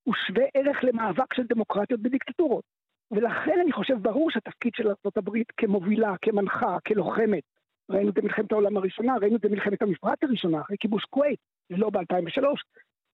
[0.05, 2.64] הוא שווה ערך למאבק של דמוקרטיות בדיקטטורות.
[3.11, 7.42] ולכן אני חושב, ברור שהתפקיד של ארה"ב כמובילה, כמנחה, כלוחמת,
[7.90, 11.38] ראינו את זה במלחמת העולם הראשונה, ראינו את זה במלחמת המפרץ הראשונה, אחרי כיבוש כווית,
[11.71, 12.42] לא ב-2003,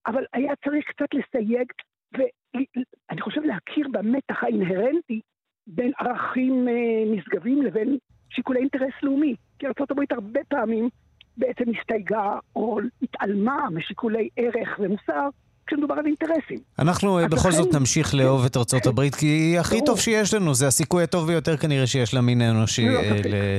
[0.06, 1.72] אבל היה צריך קצת לסייג,
[2.12, 5.20] ואני חושב להכיר במתח האינהרנטי
[5.66, 6.74] בין ערכים אה,
[7.16, 7.96] נשגבים לבין
[8.30, 9.34] שיקולי אינטרס לאומי.
[9.58, 10.88] כי ארה"ב הרבה פעמים
[11.36, 12.22] בעצם הסתייגה
[12.56, 15.28] או התעלמה משיקולי ערך ומוסר
[15.66, 16.58] כשמדובר על אינטרסים.
[16.78, 19.84] אנחנו אה, בכל לכן- זאת נמשיך לאהוב את ארצות הברית, כי היא הכי.
[19.86, 23.26] טוב שיש לנו, זה הסיכוי הטוב ביותר כנראה שיש למין האנושי ללא אה, ספק.
[23.26, 23.58] ל-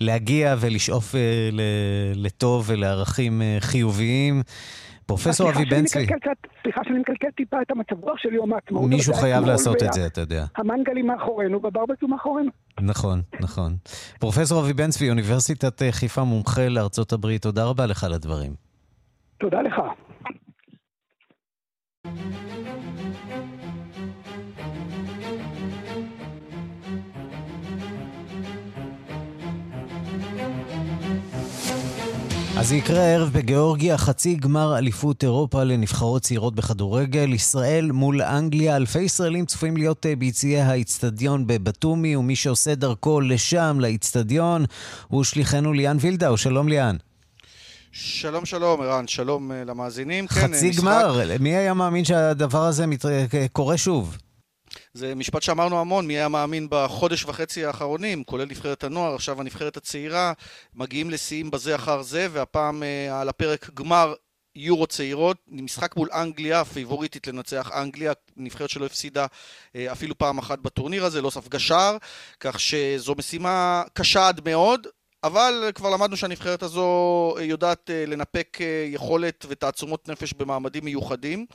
[0.00, 1.20] להגיע ולשאוף אה,
[2.14, 4.42] לטוב ולערכים אה, חיוביים.
[5.06, 6.06] פרופסור אבי בן צבי,
[6.62, 8.90] סליחה שאני מקלקל טיפה את המצב רוח של יום העצמאות.
[8.90, 10.44] מישהו חייב לעשות את זה, אתה יודע.
[10.56, 12.50] המנגלים מאחורינו והברבקו מאחורינו.
[12.80, 13.76] נכון, נכון.
[14.20, 18.54] פרופסור אבי בן צבי, אוניברסיטת חיפה מומחה לארצות הברית, תודה רבה לך על הדברים.
[19.38, 19.74] תודה לך.
[32.66, 37.32] אז יקרה הערב בגיאורגיה, חצי גמר אליפות אירופה לנבחרות צעירות בכדורגל.
[37.32, 38.76] ישראל מול אנגליה.
[38.76, 44.64] אלפי ישראלים צפויים להיות אה, ביציעי האיצטדיון בבתומי, ומי שעושה דרכו לשם, לאיצטדיון,
[45.08, 46.36] הוא שליחנו ליאן וילדאו.
[46.36, 46.96] שלום ליאן.
[47.92, 50.26] שלום שלום, ערן, שלום אה, למאזינים.
[50.26, 53.04] כן, חצי משחק- גמר, מי היה מאמין שהדבר הזה מת...
[53.52, 54.16] קורה שוב?
[54.96, 59.76] זה משפט שאמרנו המון, מי היה מאמין בחודש וחצי האחרונים, כולל נבחרת הנוער, עכשיו הנבחרת
[59.76, 60.32] הצעירה,
[60.74, 64.14] מגיעים לשיאים בזה אחר זה, והפעם אה, על הפרק גמר
[64.54, 69.26] יורו צעירות, משחק מול אנגליה, פייבוריטית לנצח אנגליה, נבחרת שלא הפסידה
[69.76, 71.96] אה, אפילו פעם אחת בטורניר הזה, לא ספגה שער,
[72.40, 74.86] כך שזו משימה קשה עד מאוד.
[75.26, 81.46] אבל כבר למדנו שהנבחרת הזו יודעת אה, לנפק אה, יכולת ותעצומות נפש במעמדים מיוחדים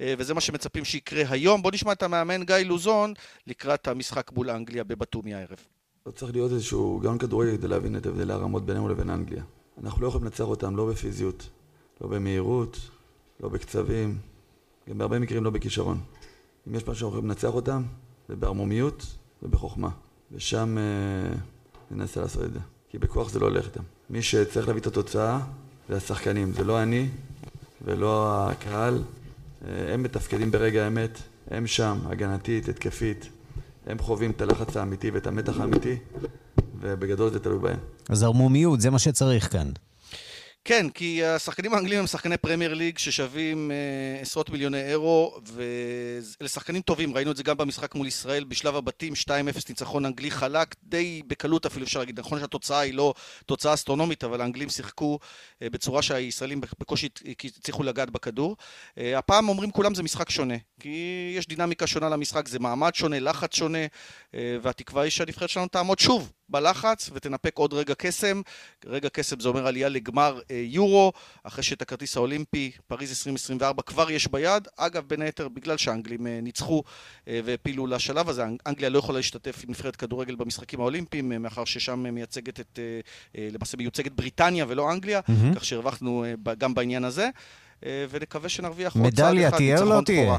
[0.00, 1.62] אה, וזה מה שמצפים שיקרה היום.
[1.62, 3.14] בוא נשמע את המאמן גיא לוזון
[3.46, 5.58] לקראת המשחק מול אנגליה בבתומי הערב.
[6.06, 9.42] לא צריך להיות איזשהו גאון כדורגל כדי להבין את הבדלי הרמות בינינו לבין אנגליה.
[9.82, 11.48] אנחנו לא יכולים לנצח אותם לא בפיזיות,
[12.00, 12.78] לא במהירות,
[13.40, 14.18] לא בקצבים,
[14.88, 16.00] גם בהרבה מקרים לא בכישרון.
[16.68, 17.82] אם יש משהו שאנחנו יכולים לנצח אותם,
[18.28, 19.06] זה בערמומיות
[19.42, 19.90] ובחוכמה.
[20.32, 21.36] ושם אה,
[21.90, 22.60] ננסה לעשות את זה.
[22.90, 23.82] כי בכוח זה לא הולך איתם.
[24.10, 25.40] מי שצריך להביא את התוצאה
[25.88, 27.08] זה השחקנים, זה לא אני
[27.84, 29.02] ולא הקהל.
[29.68, 31.18] אה, הם מתפקדים ברגע האמת,
[31.50, 33.28] הם שם, הגנתית, התקפית.
[33.86, 35.96] הם חווים את הלחץ האמיתי ואת המתח האמיתי,
[36.80, 37.78] ובגדול זה תלוי בהם.
[38.08, 39.70] אז ערמומיות, זה מה שצריך כאן.
[40.68, 46.82] כן, כי השחקנים האנגלים הם שחקני פרמייר ליג ששווים אה, עשרות מיליוני אירו, ואלה שחקנים
[46.82, 49.30] טובים, ראינו את זה גם במשחק מול ישראל בשלב הבתים, 2-0
[49.68, 53.14] ניצחון אנגלי חלק, די בקלות אפילו אפשר להגיד, נכון שהתוצאה היא לא
[53.46, 55.18] תוצאה אסטרונומית, אבל האנגלים שיחקו
[55.62, 57.08] אה, בצורה שהישראלים בקושי
[57.44, 58.56] הצליחו לגעת בכדור.
[58.98, 63.20] אה, הפעם אומרים כולם זה משחק שונה, כי יש דינמיקה שונה למשחק, זה מעמד שונה,
[63.20, 63.86] לחץ שונה,
[64.34, 68.40] אה, והתקווה היא שהנבחרת שלנו תעמוד שוב בלחץ ותנפק עוד רגע קסם.
[68.86, 71.12] רגע קסם זה אומר עלייה לגמר אה, יורו,
[71.44, 74.68] אחרי שאת הכרטיס האולימפי, פריז 2024, כבר יש ביד.
[74.76, 76.82] אגב, בין היתר, בגלל שהאנגלים אה, ניצחו
[77.28, 81.38] אה, והעפילו לשלב הזה, אנג- אנגליה לא יכולה להשתתף עם נבחרת כדורגל במשחקים האולימפיים, אה,
[81.38, 83.00] מאחר ששם מייצגת את, אה,
[83.40, 85.54] אה, למעשה מיוצגת בריטניה ולא אנגליה, מהמם.
[85.54, 87.28] כך שהרווחנו אה, גם בעניין הזה,
[87.86, 90.38] אה, ונקווה שנרוויח עוד צעד מדליה אחד, תהיה או לא ניצחון תהיה?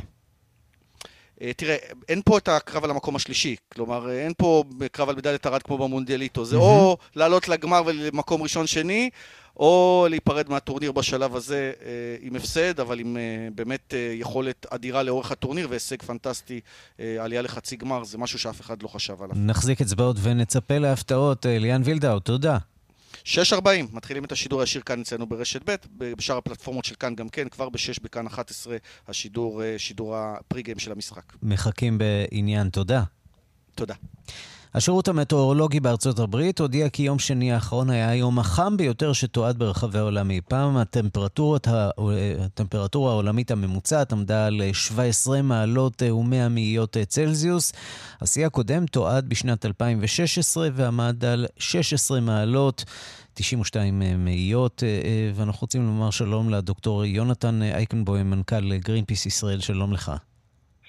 [1.41, 1.75] אה, תראה,
[2.10, 5.63] אין פה את הקרב על המקום השלישי, כלומר, אה, אין פה קרב על מדליית ארד
[5.63, 9.10] כמו במונדיאליטו, זה או לעלות לגמר ולמקום ראשון-שני,
[9.58, 11.89] או להיפרד מהטורניר בשלב הזה אה,
[12.21, 13.21] עם הפסד, אבל עם אה,
[13.56, 16.60] באמת אה, יכולת אדירה לאורך הטורניר והישג פנטסטי,
[16.99, 19.36] אה, עלייה לחצי גמר, זה משהו שאף אחד לא חשב עליו.
[19.39, 21.45] נחזיק אצבעות ונצפה להפתעות.
[21.49, 22.58] ליאן וילדאו, תודה.
[23.36, 27.50] 6.40, מתחילים את השידור הישיר כאן אצלנו ברשת ב', בשאר הפלטפורמות של כאן גם כן,
[27.50, 31.34] כבר ב-6 בכאן 11, השידור, אה, שידור הפרי-גיים של המשחק.
[31.44, 33.04] מחכים בעניין, תודה.
[33.76, 33.94] תודה.
[34.73, 39.99] השירות המטאורולוגי בארצות הברית הודיע כי יום שני האחרון היה היום החם ביותר שתועד ברחבי
[39.99, 40.77] העולם אי פעם.
[40.77, 41.60] הטמפרטורה
[43.12, 47.73] העולמית הממוצעת עמדה על 17 מעלות ו-100 מאיות צלזיוס.
[48.21, 52.86] השיא הקודם תועד בשנת 2016 ועמד על 16 מעלות.
[53.34, 54.84] 92 מאיות,
[55.36, 60.12] ואנחנו רוצים לומר שלום לדוקטור יונתן אייקנבוים, מנכ"ל גרינפיס ישראל, שלום לך.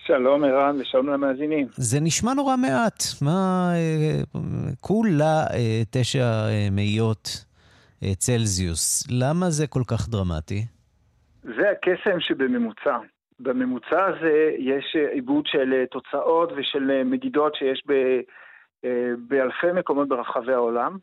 [0.06, 1.66] שלום ערן ושלום למאזינים.
[1.70, 3.02] זה נשמע נורא מעט.
[3.22, 4.40] מה, אה,
[4.80, 7.44] כולה אה, תשע אה, מאיות
[8.18, 9.06] צלזיוס.
[9.10, 10.64] למה זה כל כך דרמטי?
[11.42, 12.98] זה הקסם שבממוצע.
[13.40, 17.92] בממוצע הזה יש עיבוד של תוצאות ושל מדידות שיש ב,
[19.28, 20.96] באלפי מקומות ברחבי העולם.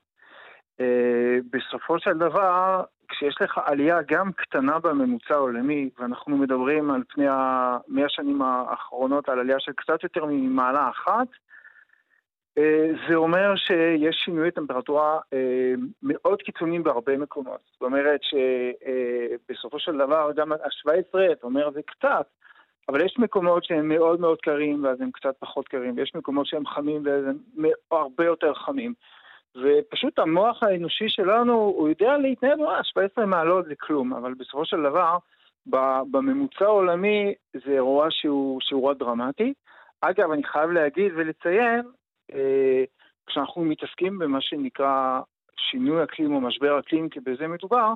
[1.51, 8.06] בסופו של דבר, כשיש לך עלייה גם קטנה בממוצע העולמי, ואנחנו מדברים על פני המאה
[8.06, 11.28] השנים האחרונות על עלייה של קצת יותר ממעלה אחת,
[12.58, 17.60] אה, זה אומר שיש שינויי טמפרטורה אה, מאוד קיצוניים בהרבה מקומות.
[17.74, 22.28] זאת אומרת שבסופו של דבר גם ה-17, אתה אומר זה קצת,
[22.89, 26.65] אבל יש מקומות שהם מאוד מאוד קרים ואז הם קצת פחות קרים, ויש מקומות שהם
[26.65, 28.93] חמים ואז הם הרבה יותר חמים.
[29.55, 34.83] ופשוט המוח האנושי שלנו, הוא יודע להתנהל ממש, 17 מעלות זה כלום, אבל בסופו של
[34.83, 35.17] דבר,
[36.12, 39.53] בממוצע העולמי זה אירוע שהוא, שהוא אירוע דרמטי.
[40.01, 41.81] אגב, אני חייב להגיד ולציין,
[42.33, 42.83] אה,
[43.27, 45.19] כשאנחנו מתעסקים במה שנקרא
[45.57, 47.93] שינוי אקלים או משבר אקלים, כי בזה מדובר,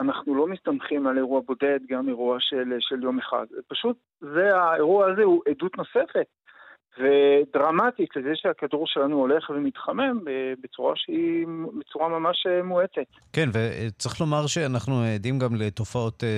[0.00, 3.46] אנחנו לא מסתמכים על אירוע בודד, גם אירוע של, של יום אחד.
[3.68, 6.26] פשוט, זה, האירוע הזה הוא עדות נוספת
[6.98, 10.18] ודרמטית לזה שהכדור שלנו הולך ומתחמם
[10.62, 11.46] בצורה שהיא
[11.78, 13.06] בצורה ממש אה, מואטת.
[13.32, 16.28] כן, וצריך לומר שאנחנו עדים גם לתופעות אה,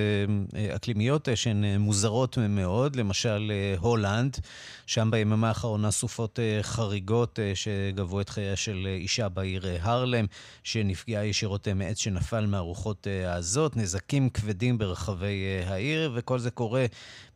[0.59, 4.37] אה, אקלימיות אה, שהן אה, מוזרות מאוד, למשל אה, הולנד,
[4.85, 9.77] שם ביממה האחרונה סופות אה, חריגות אה, שגבו את חייה של אה, אישה בעיר אה,
[9.81, 10.25] הרלם,
[10.63, 16.51] שנפגעה ישירות אה, מעץ שנפל מהרוחות אה, העזות, נזקים כבדים ברחבי אה, העיר, וכל זה
[16.51, 16.85] קורה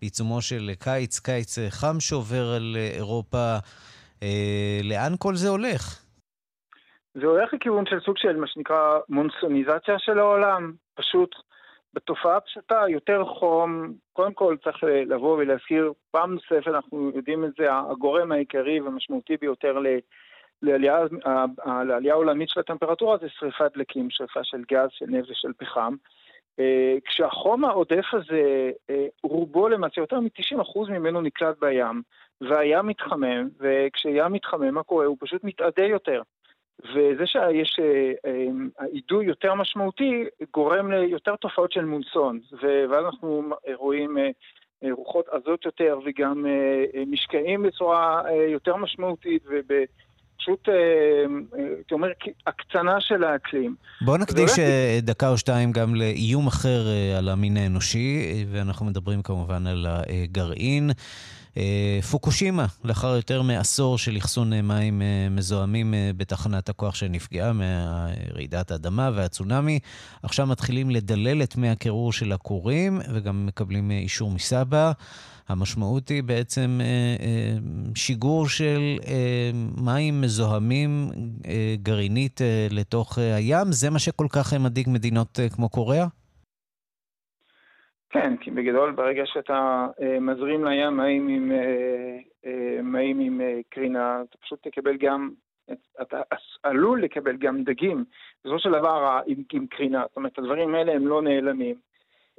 [0.03, 3.57] בעיצומו של קיץ, קיץ אה, חם שעובר על אה, אירופה.
[4.23, 5.83] אה, לאן כל זה הולך?
[7.13, 11.35] זה הולך לכיוון של סוג של מה שנקרא מונסוניזציה של העולם, פשוט
[11.93, 17.65] בתופעה פשוטה, יותר חום, קודם כל צריך לבוא ולהזכיר פעם נוספת, אנחנו יודעים את זה,
[17.91, 19.87] הגורם העיקרי והמשמעותי ביותר ל...
[20.61, 20.97] לעלייה,
[21.87, 25.95] לעלייה עולמית של הטמפרטורה זה שריפת דלקים, שריפה של גז, של נפט ושל פחם.
[26.59, 32.01] אה, כשהחום העודף הזה, אה, רובו למעשה, יותר מ-90% ממנו נקלט בים,
[32.41, 35.05] והים מתחמם, וכשים מתחמם, מה קורה?
[35.05, 36.21] הוא פשוט מתאדה יותר.
[36.79, 37.79] וזה שיש
[38.93, 42.39] אידוי יותר משמעותי גורם ליותר תופעות של מונסון,
[42.89, 43.43] ואז אנחנו
[43.75, 44.17] רואים
[44.91, 46.45] רוחות עזות יותר וגם
[47.07, 49.43] משקעים בצורה יותר משמעותית
[50.35, 50.67] ופשוט,
[51.77, 52.07] הייתי אומר,
[52.47, 53.75] הקצנה של האקלים.
[54.01, 54.51] בואו נקדיש
[55.01, 56.85] דקה או שתיים גם לאיום אחר
[57.17, 60.91] על המין האנושי, ואנחנו מדברים כמובן על הגרעין.
[62.11, 69.79] פוקושימה, לאחר יותר מעשור של אחסון מים מזוהמים בתחנת הכוח שנפגעה מרעידת האדמה והצונאמי,
[70.23, 74.91] עכשיו מתחילים לדלל את מי הקירור של הכורים וגם מקבלים אישור מסבא.
[75.49, 76.79] המשמעות היא בעצם
[77.95, 78.79] שיגור של
[79.85, 81.07] מים מזוהמים
[81.75, 83.65] גרעינית לתוך הים.
[83.71, 86.05] זה מה שכל כך מדאיג מדינות כמו קוריאה?
[88.13, 93.59] כן, כי בגדול ברגע שאתה אה, מזרים לים מים עם, אה, אה, מים עם אה,
[93.69, 95.29] קרינה, אתה פשוט תקבל גם,
[96.01, 96.21] אתה
[96.63, 98.05] עלול לקבל גם דגים.
[98.39, 101.75] בסופו של דבר עם, עם קרינה, זאת אומרת הדברים האלה הם לא נעלמים.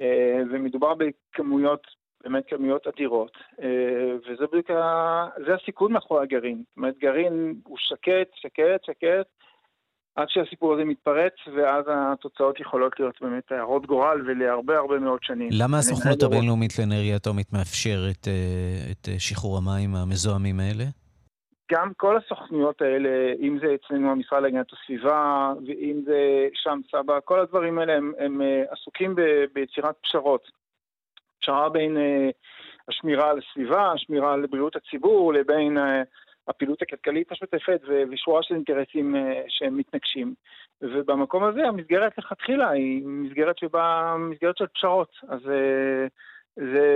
[0.00, 1.86] אה, ומדובר בכמויות,
[2.24, 3.37] באמת כמויות אדירות.
[3.62, 4.70] אה, וזה בדיוק,
[5.46, 6.58] זה הסיכון מאחורי הגרעין.
[6.68, 9.26] זאת אומרת גרעין הוא שקט, שקט, שקט.
[10.16, 15.48] עד שהסיפור הזה מתפרץ, ואז התוצאות יכולות להיות באמת הרות גורל ולהרבה הרבה מאוד שנים.
[15.52, 18.28] למה הסוכנות הבינלאומית לאנרגיה אטומית מאפשרת
[18.90, 20.84] את שחרור המים המזוהמים האלה?
[21.72, 27.40] גם כל הסוכנויות האלה, אם זה אצלנו המשרד להגנת הסביבה, ואם זה שם סבא, כל
[27.40, 29.14] הדברים האלה הם, הם עסוקים
[29.52, 30.63] ביצירת פשרות.
[31.44, 31.96] פשרה בין
[32.88, 36.03] השמירה על הסביבה, השמירה על בריאות הציבור, לבין אה,
[36.49, 40.34] הפעילות הכלכלית השוטפת ו- ושורה של אינטרסים אה, שהם מתנגשים.
[40.82, 45.09] ובמקום הזה המסגרת לכתחילה היא מסגרת שבה, מסגרת של פשרות.
[45.28, 46.07] אז אה,
[46.57, 46.86] זה,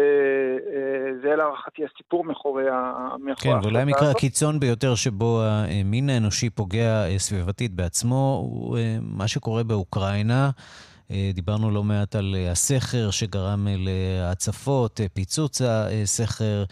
[0.72, 2.92] אה, זה להערכתי הסיפור מאחורי ה...
[3.18, 4.10] מאחורי כן, ואולי ההחלטה המקרה.
[4.10, 10.50] הקיצון ביותר שבו המין האנושי פוגע אה, סביבתית בעצמו, הוא אה, מה שקורה באוקראינה.
[11.10, 16.64] אה, דיברנו לא מעט על אה, הסכר שגרם אה, להצפות, פיצוץ הסכר.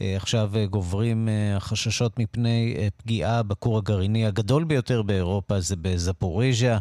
[0.00, 6.78] עכשיו גוברים החששות מפני פגיעה בכור הגרעיני הגדול ביותר באירופה, זה בזפוריז'ה.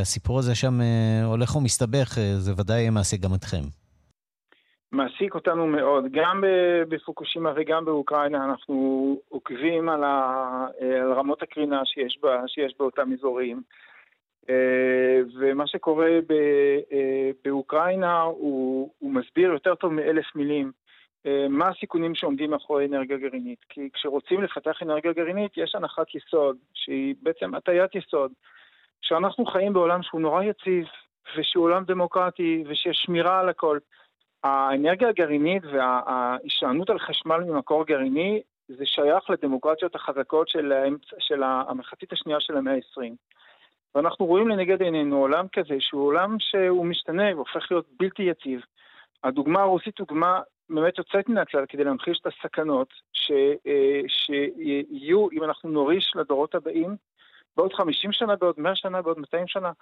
[0.00, 0.80] הסיפור הזה שם
[1.24, 3.62] הולך ומסתבך, זה ודאי מעסיק גם אתכם.
[4.92, 6.04] מעסיק אותנו מאוד.
[6.12, 6.44] גם
[6.88, 10.66] בפוקושימה וגם באוקראינה אנחנו עוקבים על, ה,
[11.02, 13.62] על רמות הקרינה שיש, בה, שיש באותם אזורים.
[14.50, 16.08] אה, ומה שקורה
[16.92, 20.72] אה, באוקראינה הוא, הוא מסביר יותר טוב מאלף מילים
[21.26, 23.58] אה, מה הסיכונים שעומדים מאחורי אנרגיה גרעינית.
[23.68, 28.32] כי כשרוצים לפתח אנרגיה גרעינית יש הנחת יסוד, שהיא בעצם הטיית יסוד,
[29.02, 30.84] שאנחנו חיים בעולם שהוא נורא יציב,
[31.36, 33.78] ושהוא עולם דמוקרטי, ושיש שמירה על הכל.
[34.44, 41.00] האנרגיה הגרעינית וההישענות על חשמל ממקור גרעיני זה שייך לדמוקרטיות החזקות של, האמצ...
[41.18, 43.14] של המחצית השנייה של המאה ה-20.
[43.94, 48.60] ואנחנו רואים לנגד עינינו עולם כזה שהוא עולם שהוא משתנה והופך להיות בלתי יציב.
[49.24, 50.40] הדוגמה הרוסית היא דוגמה
[50.70, 53.30] באמת יוצאת מן הכלל כדי להמחיש את הסכנות ש,
[53.66, 56.96] אה, שיהיו אם אנחנו נוריש לדורות הבאים
[57.56, 59.72] בעוד 50 שנה, בעוד 100 שנה, בעוד 200 שנה,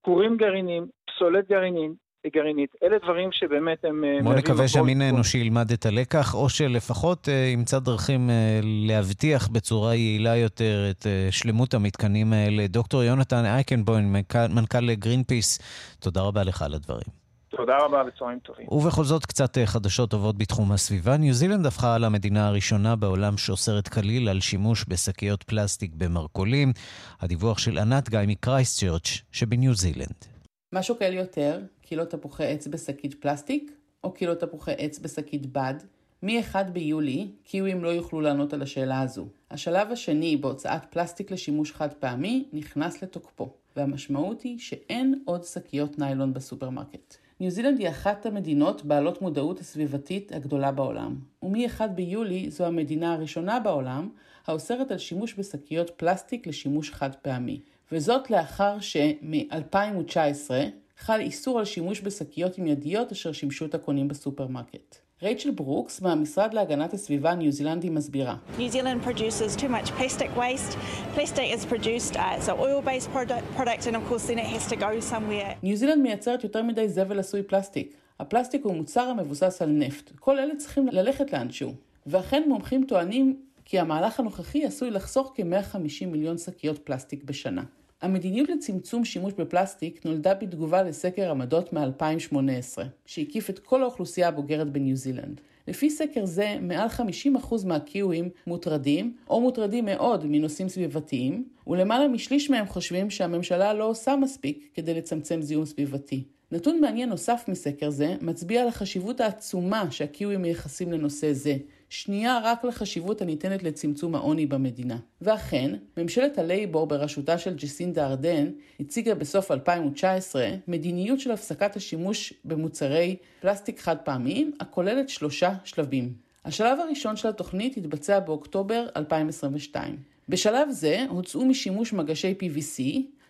[0.00, 1.94] כורים גרעינים, פסולת גרעינים,
[2.34, 2.74] גרעינית.
[2.82, 4.04] אלה דברים שבאמת הם...
[4.04, 5.02] אה, בוא נקווה שהמין.
[5.02, 11.06] האנושי ילמד את הלקח, או שלפחות אה, ימצא דרכים אה, להבטיח בצורה יעילה יותר את
[11.30, 12.66] שלמות המתקנים האלה.
[12.66, 15.58] דוקטור יונתן אייקנבוים, מנכ"ל- מנכ"ל גרינפיס,
[15.98, 17.24] תודה רבה לך על הדברים.
[17.56, 18.66] תודה רבה וצהריים טובים.
[18.70, 21.16] ובכל זאת, קצת חדשות טובות בתחום הסביבה.
[21.16, 26.72] ניו זילנד הפכה למדינה הראשונה בעולם שאוסרת כליל על שימוש בשקיות פלסטיק במרכולים.
[27.20, 30.33] הדיווח של ענת גיא מקרייסטצ'רץ' שבניו זילנד.
[30.74, 33.72] מה שוקל יותר, קילו תפוחי עץ בשקית פלסטיק,
[34.04, 35.74] או קילו תפוחי עץ בשקית בד?
[36.22, 39.26] מ-1 ביולי, קיווים לא יוכלו לענות על השאלה הזו.
[39.50, 46.34] השלב השני בהוצאת פלסטיק לשימוש חד פעמי נכנס לתוקפו, והמשמעות היא שאין עוד שקיות ניילון
[46.34, 47.16] בסופרמרקט.
[47.40, 53.60] ניו זילנד היא אחת המדינות בעלות מודעות הסביבתית הגדולה בעולם, ומ-1 ביולי זו המדינה הראשונה
[53.60, 54.08] בעולם
[54.46, 57.60] האוסרת על שימוש בשקיות פלסטיק לשימוש חד פעמי.
[57.92, 60.50] וזאת לאחר שמ-2019
[60.98, 64.96] חל איסור על שימוש בשקיות עם ידיות אשר שימשו את הקונים בסופרמרקט.
[65.22, 68.36] רייצ'ל ברוקס מהמשרד להגנת הסביבה הניו זילנדי מסבירה.
[68.58, 70.76] New Zealand produces too much plastic waste.
[71.14, 74.72] Plastic is produced, uh, it's an oil-based product, product, and of course then it has
[74.72, 75.54] to go somewhere.
[75.62, 77.96] ניו זילנד מייצרת יותר מדי זבל עשוי פלסטיק.
[78.20, 80.10] הפלסטיק הוא מוצר המבוסס על נפט.
[80.20, 81.74] כל אלה צריכים ללכת לאנשהו.
[82.06, 87.62] ואכן מומחים טוענים כי המהלך הנוכחי עשוי לחסוך כ-150 מיליון שקיות פלסטיק בשנה.
[88.02, 94.96] המדיניות לצמצום שימוש בפלסטיק נולדה בתגובה לסקר עמדות מ-2018, שהקיף את כל האוכלוסייה הבוגרת בניו
[94.96, 95.40] זילנד.
[95.68, 102.66] לפי סקר זה, מעל 50% מהקיווים מוטרדים, או מוטרדים מאוד מנושאים סביבתיים, ולמעלה משליש מהם
[102.66, 106.24] חושבים שהממשלה לא עושה מספיק כדי לצמצם זיהום סביבתי.
[106.52, 111.56] נתון מעניין נוסף מסקר זה מצביע על החשיבות העצומה שהקיווים מייחסים לנושא זה,
[111.94, 114.96] שנייה רק לחשיבות הניתנת לצמצום העוני במדינה.
[115.20, 123.16] ואכן, ממשלת הלייבור בראשותה של ג'סינדה ארדן הציגה בסוף 2019 מדיניות של הפסקת השימוש במוצרי
[123.40, 126.12] פלסטיק חד פעמיים הכוללת שלושה שלבים.
[126.44, 129.96] השלב הראשון של התוכנית התבצע באוקטובר 2022.
[130.28, 132.82] בשלב זה הוצאו משימוש מגשי PVC,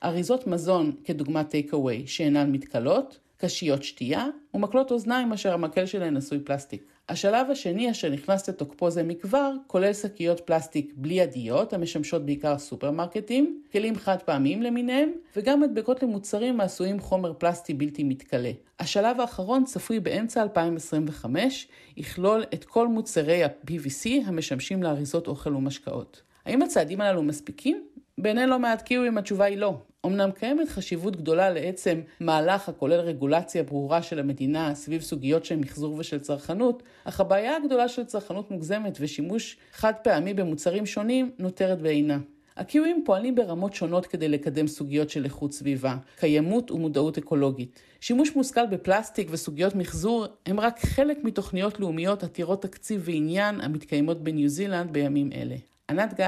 [0.04, 6.38] אריזות מזון כדוגמת take away שאינן מתכלות, קשיות שתייה ומקלות אוזניים אשר המקל שלהן עשוי
[6.38, 6.93] פלסטיק.
[7.08, 13.62] השלב השני אשר נכנס לתוקפו זה מכבר, כולל שקיות פלסטיק בלי ידיות המשמשות בעיקר סופרמרקטים,
[13.72, 18.50] כלים חד פעמיים למיניהם, וגם מדבקות למוצרים העשויים חומר פלסטי בלתי מתכלה.
[18.80, 26.22] השלב האחרון צפוי באמצע 2025, יכלול את כל מוצרי ה-PVC המשמשים לאריזות אוכל ומשקאות.
[26.46, 27.84] האם הצעדים הללו מספיקים?
[28.18, 29.76] בעיני לא מעט קיווים התשובה היא לא.
[30.06, 35.94] אמנם קיימת חשיבות גדולה לעצם מהלך הכולל רגולציה ברורה של המדינה סביב סוגיות של מחזור
[35.98, 42.18] ושל צרכנות, אך הבעיה הגדולה של צרכנות מוגזמת ושימוש חד פעמי במוצרים שונים נותרת בעינה.
[42.56, 47.80] הקיווים פועלים ברמות שונות כדי לקדם סוגיות של איכות סביבה, קיימות ומודעות אקולוגית.
[48.00, 54.48] שימוש מושכל בפלסטיק וסוגיות מחזור הם רק חלק מתוכניות לאומיות עתירות תקציב ועניין המתקיימות בניו
[54.48, 55.56] זילנד בימים אלה.
[55.90, 56.26] ענת גיא,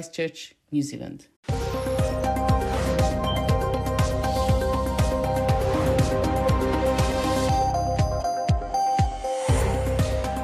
[0.00, 1.22] צ'רץ', ניו זילנד.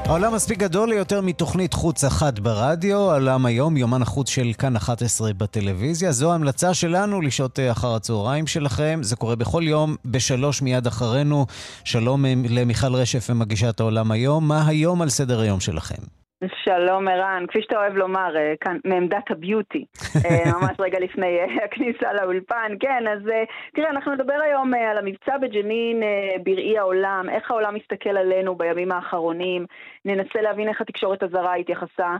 [0.09, 5.33] העולם מספיק גדול ליותר מתוכנית חוץ אחת ברדיו, העולם היום, יומן החוץ של כאן 11
[5.33, 6.13] בטלוויזיה.
[6.13, 9.01] זו ההמלצה שלנו לשעות אחר הצהריים שלכם.
[9.03, 11.47] זה קורה בכל יום, בשלוש מיד אחרינו.
[11.85, 14.49] שלום אה, למיכל רשף ומגישת העולם היום.
[14.49, 16.03] מה היום על סדר היום שלכם?
[16.45, 19.85] שלום ערן, כפי שאתה אוהב לומר, אה, כאן מעמדת הביוטי,
[20.25, 22.73] אה, ממש רגע לפני אה, הכניסה לאולפן.
[22.81, 26.03] כן, אז אה, תראה, אנחנו נדבר היום על המבצע בג'נין
[26.45, 29.67] בראי העולם, איך העולם מסתכל עלינו בימים האחרונים,
[30.05, 32.17] ננסה להבין איך התקשורת הזרה התייחסה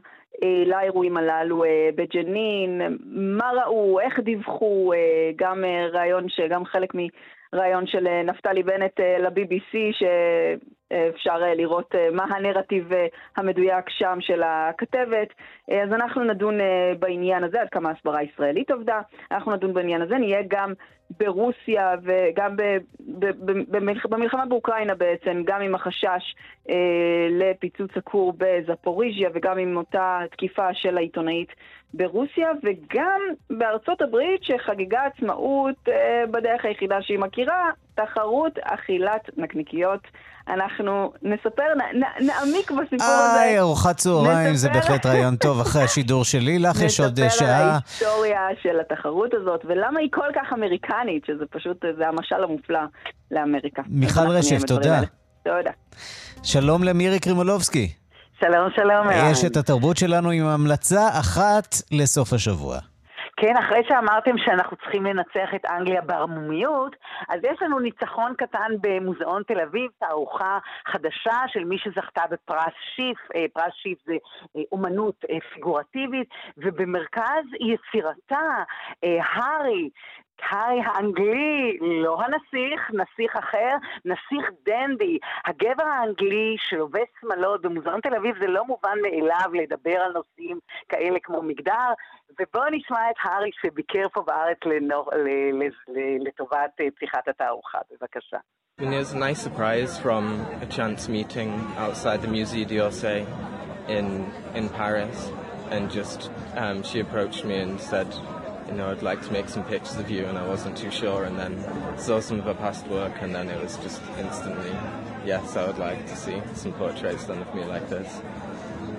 [0.67, 1.65] לאירועים הללו
[1.95, 4.93] בג'נין, מה ראו, איך דיווחו,
[5.37, 6.95] גם רעיון שגם חלק
[7.53, 7.57] מ...
[7.57, 12.89] רעיון של אה, נפתלי בנט אה, ל-BBC, שאפשר אה, לראות מה הנרטיב
[13.37, 15.29] המדויק שם של הכתבת.
[15.85, 16.59] אז אנחנו נדון
[16.99, 19.01] בעניין הזה, עד כמה ההסברה הישראלית עבדה.
[19.31, 20.73] אנחנו נדון בעניין הזה, נהיה גם
[21.21, 22.63] ברוסיה וגם ב,
[23.01, 26.35] ב, ב, במלח, במלחמה באוקראינה בעצם, גם עם החשש
[26.71, 26.75] אה,
[27.31, 31.49] לפיצוץ הכור בזפוריז'יה וגם עם אותה תקיפה של העיתונאית
[31.95, 40.01] ברוסיה, וגם בארצות הברית שחגגה עצמאות אה, בדרך היחידה שהיא מכירה, תחרות אכילת נקניקיות.
[40.49, 43.43] אנחנו נספר, נ, נ, נעמיק בסיפור הזה.
[43.43, 46.59] איי, ארוחת צהריים זה בהחלט רעיון טוב אחרי השידור שלי.
[46.59, 47.71] לך יש עוד אה, נספר על שעה.
[47.71, 52.81] ההיסטוריה של התחרות הזאת, ולמה היא כל כך אמריקנית, שזה פשוט, זה המשל המופלא
[53.31, 53.83] לאמריקה.
[53.89, 55.01] מיכל רשף, תודה.
[55.45, 55.71] תודה.
[56.43, 57.93] שלום למירי קרימולובסקי.
[58.41, 59.07] שלום, שלום.
[59.31, 62.79] יש את התרבות שלנו עם המלצה אחת לסוף השבוע.
[63.37, 66.97] כן, אחרי שאמרתם שאנחנו צריכים לנצח את אנגליה בערמומיות,
[67.29, 73.19] אז יש לנו ניצחון קטן במוזיאון תל אביב, תערוכה חדשה של מי שזכתה בפרס שיף,
[73.35, 74.17] אה, פרס שיף זה
[74.57, 78.65] אה, אומנות אה, פיגורטיבית, ובמרכז יצירתה,
[79.03, 79.91] הארי,
[80.43, 85.19] הארי האנגלי, לא הנסיך, נסיך אחר, נסיך דנדי.
[85.47, 90.59] הגבר האנגלי שלובש שמלות במוזיאון תל אביב זה לא מובן מאליו לדבר על נושאים
[90.89, 91.93] כאלה כמו מגדר,
[92.41, 97.79] ובואו נשמע את הארי שביקר פה בארץ לנור, ל, ל, ל, לטובת אה, פתיחת התערוכה,
[97.91, 98.39] בבקשה.
[98.79, 103.25] I mean, it was a nice surprise from a chance meeting outside the Musée d'Orsay
[103.89, 104.07] in
[104.55, 105.31] in Paris,
[105.71, 108.09] and just um, she approached me and said,
[108.69, 111.25] you know, I'd like to make some pictures of you, and I wasn't too sure,
[111.25, 114.73] and then saw some of her past work, and then it was just instantly,
[115.25, 118.21] yes, I would like to see some portraits done of me like this.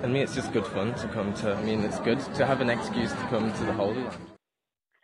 [0.02, 1.54] And me, it's just good fun to come to.
[1.54, 4.27] I mean, it's good to have an excuse to come to the Holy Land.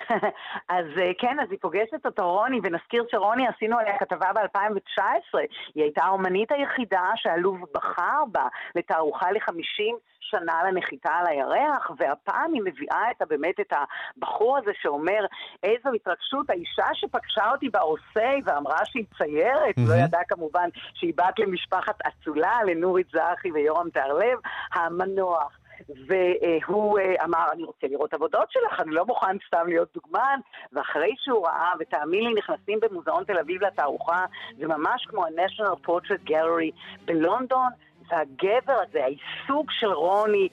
[0.76, 5.38] אז אה, כן, אז היא פוגשת אותו רוני, ונזכיר שרוני, עשינו עליה כתבה ב-2019.
[5.74, 12.62] היא הייתה האומנית היחידה שהלוב בחר בה לתערוכה ל-50 שנה לנחיתה על הירח, והפעם היא
[12.64, 13.72] מביאה את, באמת את
[14.16, 15.26] הבחור הזה שאומר,
[15.62, 19.94] איזו התרגשות, האישה שפגשה אותי באורסי ואמרה שהיא ציירת, לא.
[19.94, 24.38] ידעה כמובן שהיא בת למשפחת אצולה, לנורית זרחי ויורם תהרלב,
[24.74, 25.58] המנוח.
[26.06, 30.40] והוא אה, אמר, אני רוצה לראות עבודות שלך, אני לא מוכן סתם להיות דוגמן.
[30.72, 34.24] ואחרי שהוא ראה, ותאמין לי, נכנסים במוזיאון תל אביב לתערוכה,
[34.58, 36.70] זה ממש כמו ה-National Portrait Gallery
[37.04, 37.70] בלונדון.
[38.10, 40.48] והגבר הזה, העיסוק של רוני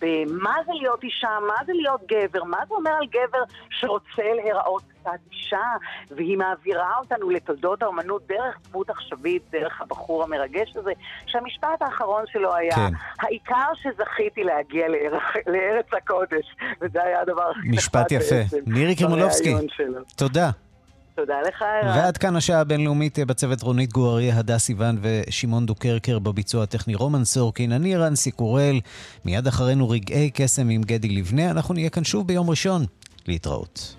[0.00, 4.82] במה זה להיות אישה, מה זה להיות גבר, מה זה אומר על גבר שרוצה להיראות
[5.00, 5.66] קצת אישה,
[6.10, 10.92] והיא מעבירה אותנו לתולדות האומנות דרך דמות עכשווית, דרך הבחור המרגש הזה,
[11.26, 12.90] שהמשפט האחרון שלו היה, כן.
[13.20, 18.34] העיקר שזכיתי להגיע לארץ, לארץ הקודש, וזה היה הדבר הכי משפט יפה.
[18.34, 19.54] בעצם מירי קרימולובסקי.
[20.16, 20.50] תודה.
[21.16, 21.98] תודה לך, ערן.
[21.98, 27.24] ועד כאן השעה הבינלאומית אה, בצוות רונית גואריה, הדס סיוון ושמעון דוקרקר בביצוע הטכני רומן
[27.24, 27.72] סורקין.
[27.72, 28.80] אני ערן סיקורל,
[29.24, 31.50] מיד אחרינו רגעי קסם עם גדי לבנה.
[31.50, 32.86] אנחנו נהיה כאן שוב ביום ראשון.
[33.28, 33.96] להתראות.